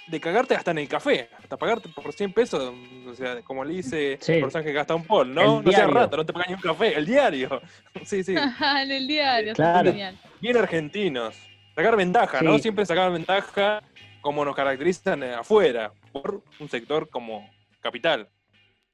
[0.07, 2.73] de cagarte hasta en el café, hasta pagarte por 100 pesos,
[3.07, 4.33] o sea, como le dice Sí.
[4.33, 5.59] el personaje Gastón Paul, ¿no?
[5.59, 7.61] El No seas rato, no te pagas ni un café, el diario.
[8.03, 9.53] sí, sí, en el diario.
[9.53, 9.91] Claro.
[9.91, 10.17] genial.
[10.41, 11.35] bien argentinos.
[11.75, 12.57] Sacar ventaja, ¿no?
[12.57, 13.83] Siempre sacar ventaja
[14.21, 17.47] como nos caracterizan eh, afuera, por un sector como
[17.79, 18.27] capital.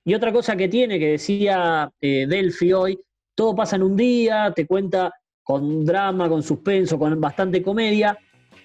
[0.04, 3.00] Y otra cosa que tiene, que decía eh, Delphi hoy,
[3.34, 8.18] todo pasa en un día, te cuenta con drama, con suspenso, con bastante comedia,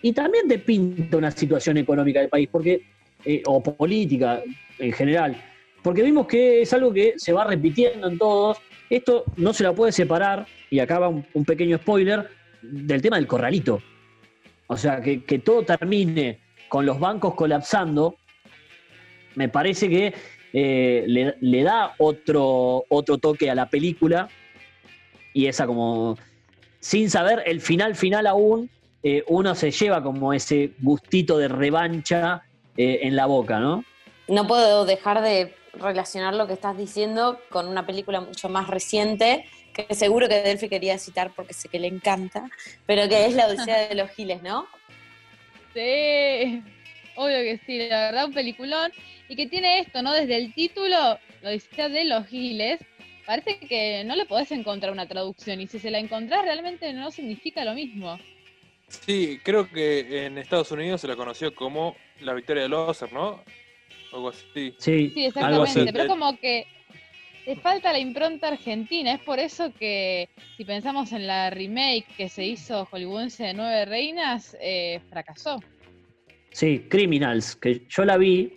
[0.03, 2.83] y también te pinta una situación económica del país, porque,
[3.27, 4.43] eh, o política
[4.79, 5.37] en general,
[5.83, 8.59] porque vimos que es algo que se va repitiendo en todos.
[8.89, 12.29] Esto no se la puede separar, y acá va un, pequeño spoiler,
[12.63, 13.83] del tema del corralito.
[14.69, 18.17] O sea, que, que todo termine con los bancos colapsando,
[19.35, 20.15] me parece que
[20.53, 24.29] eh, le, le da otro, otro toque a la película
[25.37, 26.17] y esa como,
[26.81, 28.71] sin saber el final final aún,
[29.03, 32.43] eh, uno se lleva como ese gustito de revancha
[32.77, 33.85] eh, en la boca, ¿no?
[34.29, 39.45] No puedo dejar de relacionar lo que estás diciendo con una película mucho más reciente,
[39.73, 42.49] que seguro que Delphi quería citar porque sé que le encanta,
[42.87, 44.67] pero que es La Odisea de los Giles, ¿no?
[45.75, 46.63] Sí,
[47.17, 48.93] obvio que sí, la verdad, un peliculón.
[49.29, 50.13] Y que tiene esto, ¿no?
[50.13, 52.81] Desde el título, lo dice de los giles,
[53.27, 55.61] parece que no le podés encontrar una traducción.
[55.61, 58.19] Y si se la encontrás, realmente no significa lo mismo.
[58.89, 63.43] Sí, creo que en Estados Unidos se la conoció como la victoria de Loser, ¿no?
[64.13, 64.75] Algo así.
[64.79, 65.81] Sí, Sí, algo así.
[65.81, 65.93] exactamente.
[65.93, 66.67] Pero como que
[67.45, 69.13] te falta la impronta argentina.
[69.13, 73.85] Es por eso que si pensamos en la remake que se hizo hollywoodense de Nueve
[73.85, 75.61] Reinas, eh, fracasó.
[76.51, 78.57] Sí, Criminals, que yo la vi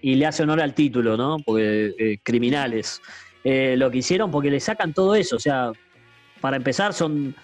[0.00, 1.38] y le hace honor al título, ¿no?
[1.44, 3.02] Porque eh, criminales.
[3.44, 5.72] Eh, lo que hicieron porque le sacan todo eso, o sea,
[6.40, 7.34] para empezar son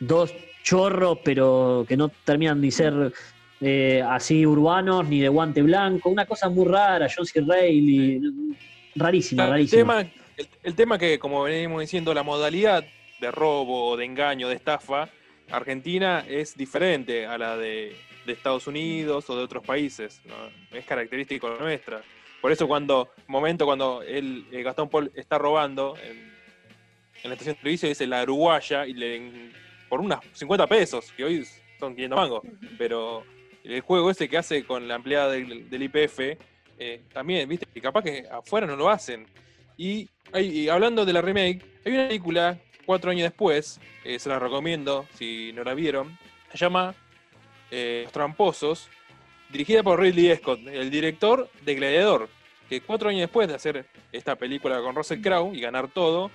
[0.00, 0.32] dos
[0.64, 3.12] chorros, pero que no terminan ni ser
[3.60, 7.40] eh, así urbanos, ni de guante blanco, una cosa muy rara, John C.
[7.46, 8.20] Reilly,
[8.96, 9.98] rarísima, el, rarísima.
[9.98, 12.82] tema, el, el tema que, como venimos diciendo, la modalidad
[13.20, 15.08] de robo, de engaño, de estafa,
[15.50, 17.94] Argentina es diferente a la de,
[18.26, 20.22] de Estados Unidos o de otros países.
[20.24, 20.34] ¿no?
[20.76, 22.02] Es característico nuestra.
[22.40, 26.34] Por eso cuando, momento cuando el Gastón Paul está robando en,
[27.22, 29.16] en la estación de servicio, dice la uruguaya y le
[29.94, 31.46] por unas 50 pesos, que hoy
[31.78, 32.42] son 500 mangos,
[32.76, 33.22] pero
[33.62, 36.36] el juego ese que hace con la empleada del, IPF,
[36.80, 39.24] eh, también, viste, y capaz que afuera no lo hacen.
[39.76, 44.28] Y, hay- y hablando de la remake, hay una película, cuatro años después, eh, se
[44.28, 46.18] la recomiendo si no la vieron,
[46.50, 46.92] se llama
[47.70, 48.88] eh, Los Tramposos,
[49.48, 52.28] dirigida por Ridley Scott, el director de Gladiador,
[52.68, 56.32] que cuatro años después de hacer esta película con Russell Crowe y ganar todo,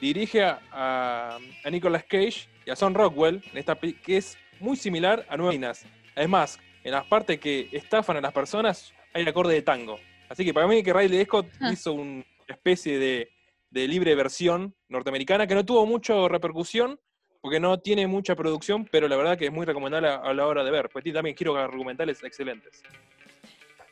[0.00, 5.24] dirige a, a Nicolas Cage y a Son Rockwell, en esta que es muy similar
[5.30, 5.86] a Nueve Reinas.
[6.14, 9.98] Además, en las partes que estafan a las personas hay acorde de tango.
[10.28, 11.72] Así que para mí que Ridley Scott Ah.
[11.72, 13.30] hizo una especie de,
[13.70, 17.00] de libre versión norteamericana que no tuvo mucha repercusión
[17.40, 20.46] porque no tiene mucha producción, pero la verdad que es muy recomendable a, a la
[20.46, 20.90] hora de ver.
[20.90, 22.82] Pues también giros argumentales excelentes.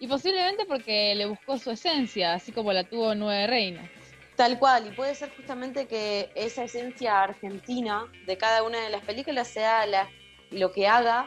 [0.01, 3.89] Y posiblemente porque le buscó su esencia, así como la tuvo Nueve Reinas.
[4.37, 9.03] Tal cual, y puede ser justamente que esa esencia argentina de cada una de las
[9.03, 10.09] películas sea la-
[10.51, 11.27] lo que haga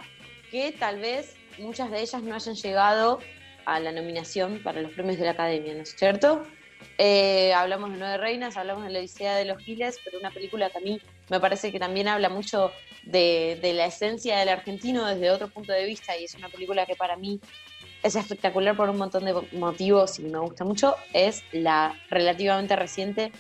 [0.52, 3.20] que tal vez muchas de ellas no hayan llegado
[3.66, 6.44] a la nominación para los premios de la Academia, ¿no es cierto?
[6.98, 10.70] Eh, hablamos de Nueve Reinas, hablamos de la Odisea de los Giles, pero una película
[10.70, 12.72] que a mí me parece que también habla mucho
[13.04, 16.86] de, de la esencia del argentino desde otro punto de vista y es una película
[16.86, 17.40] que para mí
[18.04, 23.32] es espectacular por un montón de motivos y me gusta mucho, es la relativamente reciente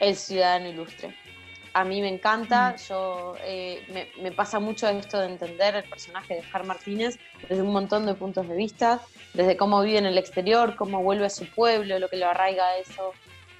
[0.00, 1.16] El Ciudadano Ilustre.
[1.74, 6.34] A mí me encanta, yo eh, me, me pasa mucho esto de entender el personaje
[6.34, 7.18] de Jar Martínez
[7.48, 9.00] desde un montón de puntos de vista,
[9.34, 12.66] desde cómo vive en el exterior, cómo vuelve a su pueblo, lo que lo arraiga
[12.66, 13.12] a eso.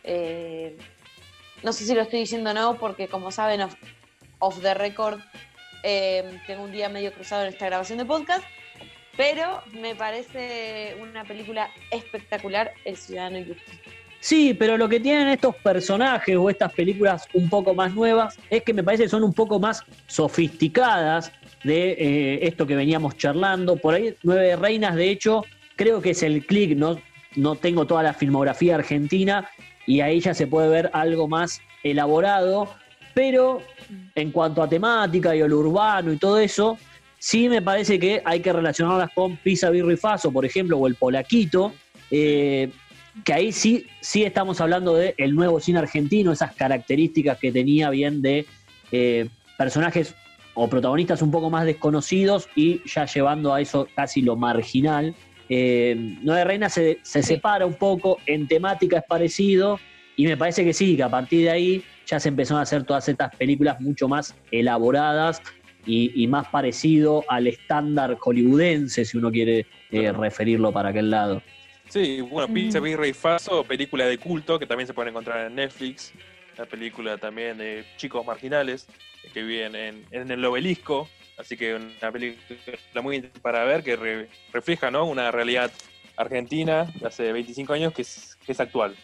[0.04, 0.76] Eh,
[1.62, 3.74] no sé si lo estoy diciendo o no, porque como saben, off,
[4.38, 5.20] off the record,
[5.82, 8.44] eh, tengo un día medio cruzado en esta grabación de podcast,
[9.18, 13.74] pero me parece una película espectacular, El Ciudadano Ilustre.
[14.20, 18.62] Sí, pero lo que tienen estos personajes o estas películas un poco más nuevas es
[18.62, 21.32] que me parece que son un poco más sofisticadas
[21.64, 23.76] de eh, esto que veníamos charlando.
[23.76, 25.44] Por ahí, Nueve Reinas, de hecho,
[25.74, 27.00] creo que es el click, no,
[27.34, 29.50] no tengo toda la filmografía argentina
[29.84, 32.72] y ahí ya se puede ver algo más elaborado,
[33.14, 33.62] pero
[34.14, 36.78] en cuanto a temática y lo urbano y todo eso,
[37.18, 40.94] sí me parece que hay que relacionarlas con Pisa Birri Faso, por ejemplo, o el
[40.94, 41.72] Polaquito.
[42.10, 42.70] Eh,
[43.24, 47.90] que ahí sí, sí estamos hablando del el nuevo cine argentino, esas características que tenía
[47.90, 48.46] bien de
[48.92, 50.14] eh, personajes
[50.54, 55.14] o protagonistas un poco más desconocidos y ya llevando a eso casi lo marginal.
[55.48, 59.80] Eh, Nueve Reina se, se separa un poco, en temática es parecido,
[60.16, 62.82] y me parece que sí, que a partir de ahí ya se empezaron a hacer
[62.84, 65.40] todas estas películas mucho más elaboradas
[65.88, 71.42] y, más parecido al estándar hollywoodense, si uno quiere eh, referirlo para aquel lado.
[71.88, 75.54] Sí, bueno, Pizza, Birra y Faso, película de culto que también se puede encontrar en
[75.54, 76.12] Netflix.
[76.58, 78.86] La película también de chicos marginales
[79.32, 81.08] que viven en, el obelisco.
[81.38, 85.04] Así que una película muy para ver que refleja ¿no?
[85.04, 85.70] una realidad
[86.16, 88.94] argentina de hace 25 años que es, que es actual.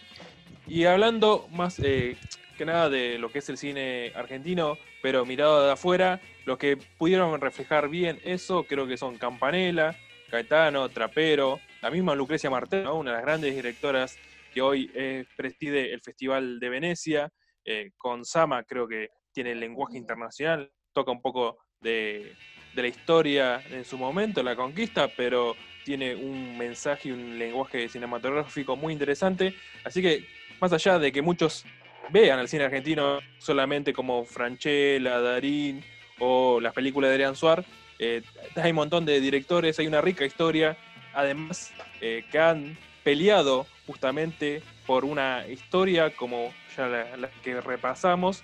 [0.67, 2.17] Y hablando más eh,
[2.55, 6.77] que nada de lo que es el cine argentino, pero mirado de afuera, los que
[6.77, 9.97] pudieron reflejar bien eso creo que son Campanella,
[10.31, 14.17] Caetano, Trapero, la misma Lucrecia Martel, una de las grandes directoras
[14.53, 14.91] que hoy
[15.37, 17.33] preside el Festival de Venecia,
[17.65, 22.35] eh, con Sama creo que tiene el lenguaje internacional, toca un poco de,
[22.75, 28.77] la historia en su momento, la conquista, pero tiene un mensaje y un lenguaje cinematográfico
[28.77, 29.55] muy interesante.
[29.85, 30.27] Así que,
[30.61, 31.65] más allá de que muchos
[32.11, 35.85] vean el cine argentino solamente como Franchella, Darín
[36.19, 37.65] o las películas de Adrián Suar,
[37.99, 38.23] eh,
[38.57, 40.77] hay un montón de directores, hay una rica historia.
[41.13, 48.43] Además eh, que han peleado justamente por una historia como ya la, que repasamos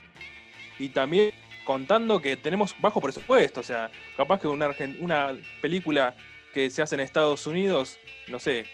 [0.79, 1.33] y también
[1.65, 6.15] contando que tenemos bajo presupuesto, o sea, capaz que una, una película
[6.55, 7.99] que se hace en Estados Unidos,
[8.29, 8.67] no sé,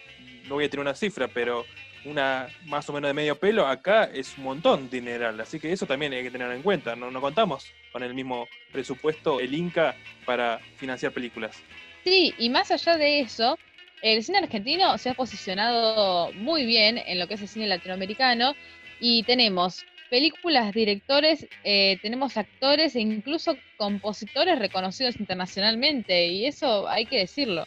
[0.47, 1.65] no voy a tener una cifra, pero
[2.07, 5.87] una más o menos de medio pelo, acá es un montón dineral, así que eso
[5.87, 9.95] también hay que tener en cuenta, no, no contamos con el mismo presupuesto, el Inca,
[10.25, 11.63] para financiar películas.
[12.05, 13.59] Sí, y más allá de eso,
[14.03, 18.55] el cine argentino se ha posicionado muy bien en lo que es el cine latinoamericano
[19.01, 27.07] y tenemos películas, directores, eh, tenemos actores e incluso compositores reconocidos internacionalmente y eso hay
[27.07, 27.65] que decirlo.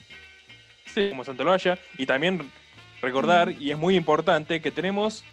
[0.86, 2.50] Sí, como Santolaya y también
[3.02, 5.24] recordar, y es muy importante, que tenemos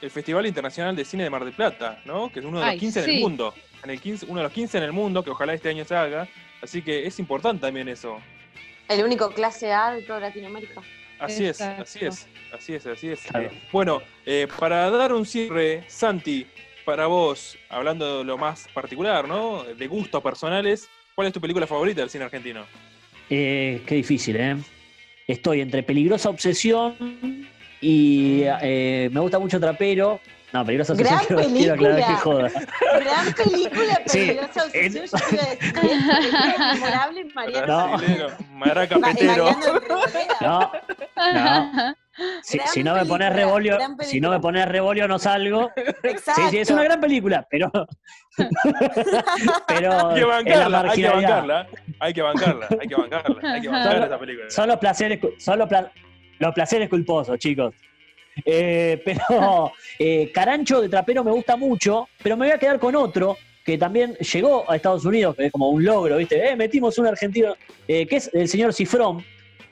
[0.00, 2.30] el Festival Internacional de Cine de Mar del Plata, ¿no?
[2.30, 4.52] que es uno de los 15 en el mundo, en el 15, uno de los
[4.52, 6.28] 15 en el mundo, que ojalá este año se haga,
[6.62, 8.18] así que es importante también eso.
[8.88, 10.82] El único clase A de toda Latinoamérica.
[11.18, 13.26] Así es, así es, así es, así es.
[13.72, 16.46] Bueno, eh, para dar un cierre, Santi,
[16.84, 19.64] para vos, hablando de lo más particular, ¿no?
[19.64, 22.66] De gustos personales, ¿cuál es tu película favorita del cine argentino?
[23.30, 24.56] Eh, qué difícil, ¿eh?
[25.26, 27.48] Estoy entre Peligrosa Obsesión
[27.80, 30.20] y eh, me gusta mucho Trapero,
[30.54, 32.50] no, peligrosa obsesión Gran quiero, quiero aclarar que joda.
[33.00, 34.92] Gran película, peligrosa obsesión.
[34.92, 37.98] Yo iba a decir, memorable Mariano.
[37.98, 38.36] No.
[38.52, 39.50] Maraca Petero.
[40.40, 40.72] No,
[41.32, 41.94] no.
[42.42, 45.70] Si, si, no me pones revolio, si no me pones revolio no salgo.
[46.02, 46.32] Exacto.
[46.44, 47.70] Sí, sí, es una gran película, pero.
[49.66, 51.68] pero hay que bancarla, hay que bancarla,
[52.00, 54.50] hay que bancarla, hay que bancarla, hay que bancarla esa película.
[54.50, 55.90] Son los placeres, son los, pla
[56.38, 57.74] los placeres culposos, chicos.
[58.44, 62.94] Eh, pero eh, Carancho de Trapero me gusta mucho, pero me voy a quedar con
[62.96, 66.50] otro que también llegó a Estados Unidos, que es como un logro, ¿viste?
[66.50, 67.54] Eh, metimos un argentino,
[67.86, 69.24] que es el señor Cifrón,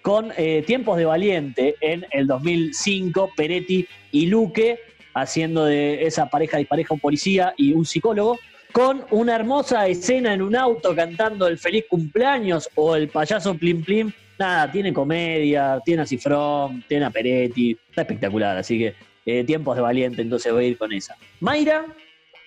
[0.02, 0.32] con
[0.66, 4.80] Tiempos de Valiente en el 2005, Peretti y Luque,
[5.14, 8.38] haciendo de esa pareja dispareja un policía y un psicólogo,
[8.72, 13.84] con una hermosa escena en un auto cantando el feliz cumpleaños o el payaso Plim
[13.84, 18.94] Plim nada, tiene comedia, tiene a Cifrón, tiene a Peretti, está espectacular, así que
[19.24, 21.16] eh, tiempos de valiente, entonces voy a ir con esa.
[21.40, 21.86] Mayra,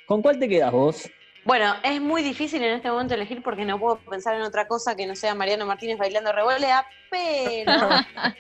[0.06, 1.10] ¿con cuál te quedas vos?
[1.46, 4.96] Bueno, es muy difícil en este momento elegir porque no puedo pensar en otra cosa
[4.96, 7.72] que no sea Mariano Martínez bailando revolea, pero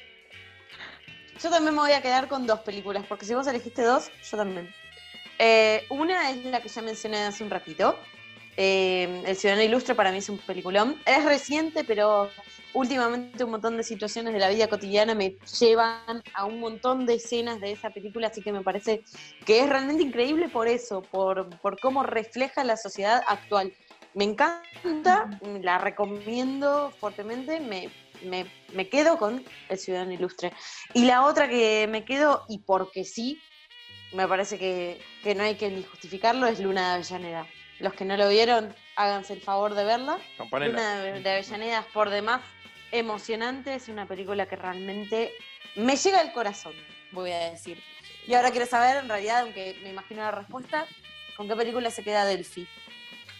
[1.41, 4.38] yo también me voy a quedar con dos películas, porque si vos elegiste dos, yo
[4.38, 4.74] también.
[5.38, 7.95] Eh, una es la que ya mencioné hace un ratito.
[8.58, 10.99] Eh, el Ciudadano Ilustre para mí es un peliculón.
[11.06, 12.32] Es reciente, pero
[12.76, 17.16] últimamente un montón de situaciones de la vida cotidiana me llevan a un montón de
[17.16, 19.04] escenas de esa película, así que me parece
[19.46, 21.50] que es realmente increíble por eso, por,
[21.82, 23.74] cómo refleja la sociedad actual.
[24.14, 27.90] Me encanta, la recomiendo fuertemente, me,
[28.24, 30.52] me, quedo con El Ciudadano Ilustre.
[30.94, 33.42] Y la otra que me quedo, y porque sí,
[34.14, 35.02] me parece que,
[35.36, 37.48] no hay que ni justificarlo, es Luna de Avellaneda.
[37.80, 40.18] Los que no lo vieron, háganse el favor de verla.
[40.52, 42.42] Luna de Avellaneda es por demás
[42.92, 45.32] emocionante, es una película que realmente
[45.76, 46.74] me llega al corazón,
[47.12, 47.82] voy a decir.
[48.28, 50.86] Y ahora quiero saber, en realidad, aunque me imagino la respuesta,
[51.38, 52.68] ¿con qué película se queda Delphi?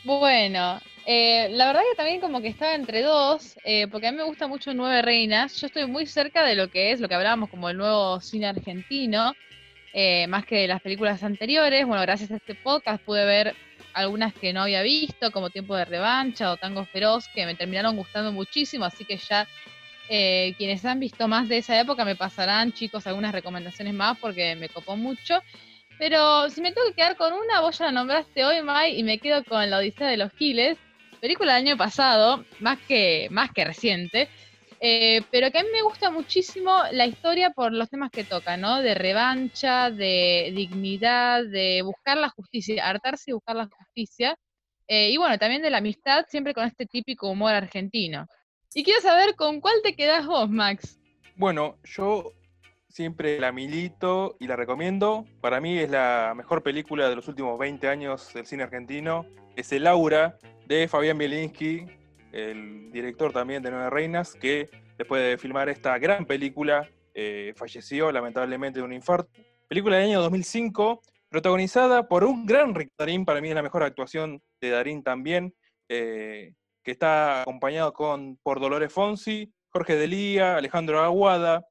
[0.04, 4.18] Bueno, eh, la verdad que también como que estaba entre dos, eh, porque a mí
[4.18, 5.60] me gusta mucho Nueve Reinas.
[5.60, 8.48] Yo estoy muy cerca de lo que es, lo que hablábamos como el nuevo cine
[8.48, 9.34] argentino,
[9.94, 11.88] eh, más que de las películas anteriores.
[11.88, 13.56] Bueno, gracias a este podcast pude ver
[13.96, 17.96] algunas que no había visto, como Tiempo de Revancha o Tango Feroz, que me terminaron
[17.96, 19.48] gustando muchísimo, así que ya
[20.08, 24.70] quienes han visto más de esa época me pasarán, chicos, algunas recomendaciones más porque me
[24.70, 25.42] copó mucho.
[25.98, 29.04] Pero si me tengo que quedar con una, vos ya la nombraste hoy, Mai, y
[29.04, 30.78] me quedo con La Odisea de los Giles,
[31.22, 34.28] película del año pasado, más que, más que reciente,
[34.88, 38.56] eh, pero que a mí me gusta muchísimo la historia por los temas que toca,
[38.56, 38.84] ¿no?
[38.84, 44.38] De revancha, de dignidad, de buscar la justicia, hartarse y buscar la justicia,
[44.88, 48.28] eh, y bueno, también de la amistad, siempre con este típico humor argentino.
[48.76, 51.00] Y quiero saber con cuál te quedás vos, Max.
[51.36, 52.34] Bueno, yo
[52.88, 55.26] siempre la milito y la recomiendo.
[55.42, 59.26] Para mí es la mejor película de los últimos 20 años del cine argentino.
[59.56, 61.88] Es El Aura de Fabián Bielinski,
[62.36, 68.12] el director también de Nueve Reinas, que después de filmar esta gran película eh, falleció
[68.12, 69.32] lamentablemente de un infarto.
[69.70, 73.84] Película del año 2005, protagonizada por un gran Rick Darín, para mí es la mejor
[73.84, 75.56] actuación de Darín también,
[75.88, 81.66] eh, que está acompañado con, por Dolores Fonsi, Jorge Delía, Alejandro Aguada,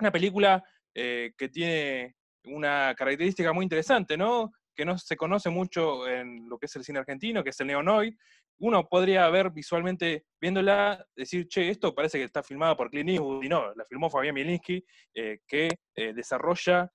[0.00, 0.64] una película
[0.94, 4.50] eh, que tiene una característica muy interesante, ¿no?
[4.78, 7.66] Que no se conoce mucho en lo que es el cine argentino, que es el
[7.66, 8.14] neonoid.
[8.60, 13.42] Uno podría ver visualmente, viéndola, decir, che, esto parece que está filmado por Clint Eastwood,
[13.42, 14.84] y no, la filmó Fabián Mielinski,
[15.16, 16.88] eh, que eh, desarrolla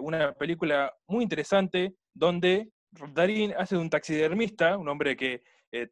[0.00, 2.70] una película muy interesante donde
[3.12, 5.42] Darín hace de un taxidermista, un hombre que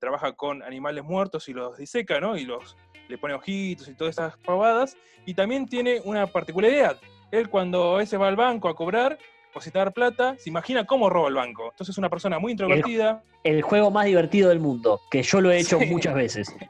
[0.00, 2.36] trabaja con animales muertos y los diseca, ¿no?
[2.36, 2.76] Y los
[3.08, 4.96] le pone ojitos y todas esas pavadas.
[5.26, 6.98] Y también tiene una particularidad.
[7.30, 9.16] Él cuando a va al banco a cobrar,
[9.54, 11.66] depositar plata, se imagina cómo roba el banco.
[11.70, 13.22] Entonces es una persona muy introvertida.
[13.44, 16.54] El, juego más divertido del mundo, que yo lo he hecho muchas veces.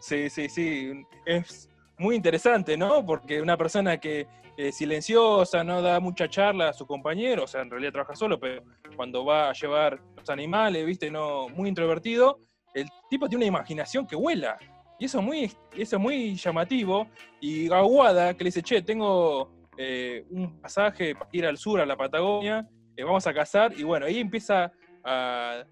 [0.00, 0.92] Sí, sí, sí.
[1.26, 1.68] Es
[1.98, 3.04] muy interesante, ¿no?
[3.04, 7.62] Porque una persona que es silenciosa, no da mucha charla a su compañero, o sea,
[7.62, 8.62] en realidad trabaja solo, pero
[8.94, 12.38] cuando va a llevar los animales, viste, no, muy introvertido,
[12.74, 14.56] el tipo tiene una imaginación que vuela.
[15.00, 17.08] Y eso es muy, eso muy llamativo.
[17.40, 21.86] Y Aguada, que le dice, che, tengo eh, un pasaje para ir al sur, a
[21.86, 23.72] la Patagonia, eh, vamos a cazar.
[23.78, 24.72] Y bueno, ahí empieza
[25.04, 25.62] a,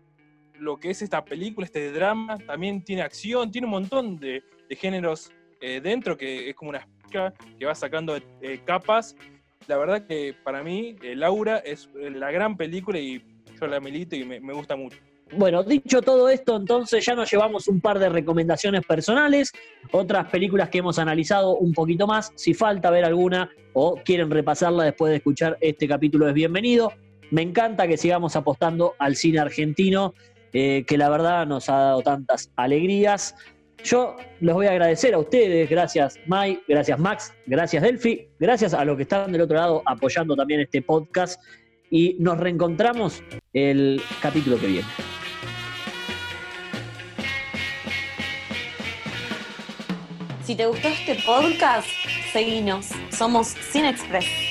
[0.54, 2.38] lo que es esta película, este drama.
[2.38, 7.66] También tiene acción, tiene un montón de, géneros eh, dentro, que es como una que
[7.66, 8.16] va sacando
[8.64, 9.16] capas.
[9.66, 13.22] La verdad que para mí, Laura es la gran película y
[13.60, 14.98] yo la milito y me gusta mucho.
[15.32, 19.52] Bueno, dicho todo esto, entonces ya nos llevamos un par de recomendaciones personales,
[19.90, 22.32] otras películas que hemos analizado un poquito más.
[22.36, 26.92] Si falta ver alguna o quieren repasarla después de escuchar este capítulo, es bienvenido.
[27.32, 30.14] Me encanta que sigamos apostando al cine argentino,
[30.52, 33.34] eh, que la verdad nos ha dado tantas alegrías.
[33.82, 38.84] Yo les voy a agradecer a ustedes, gracias Mai, gracias Max, gracias Delphi, gracias a
[38.84, 41.40] los que están del otro lado apoyando también este podcast
[41.90, 43.22] y nos reencontramos
[43.52, 45.15] el capítulo que viene.
[50.46, 51.88] Si te gustó este podcast,
[52.32, 52.90] seguinos.
[53.10, 54.45] Somos Cine Express.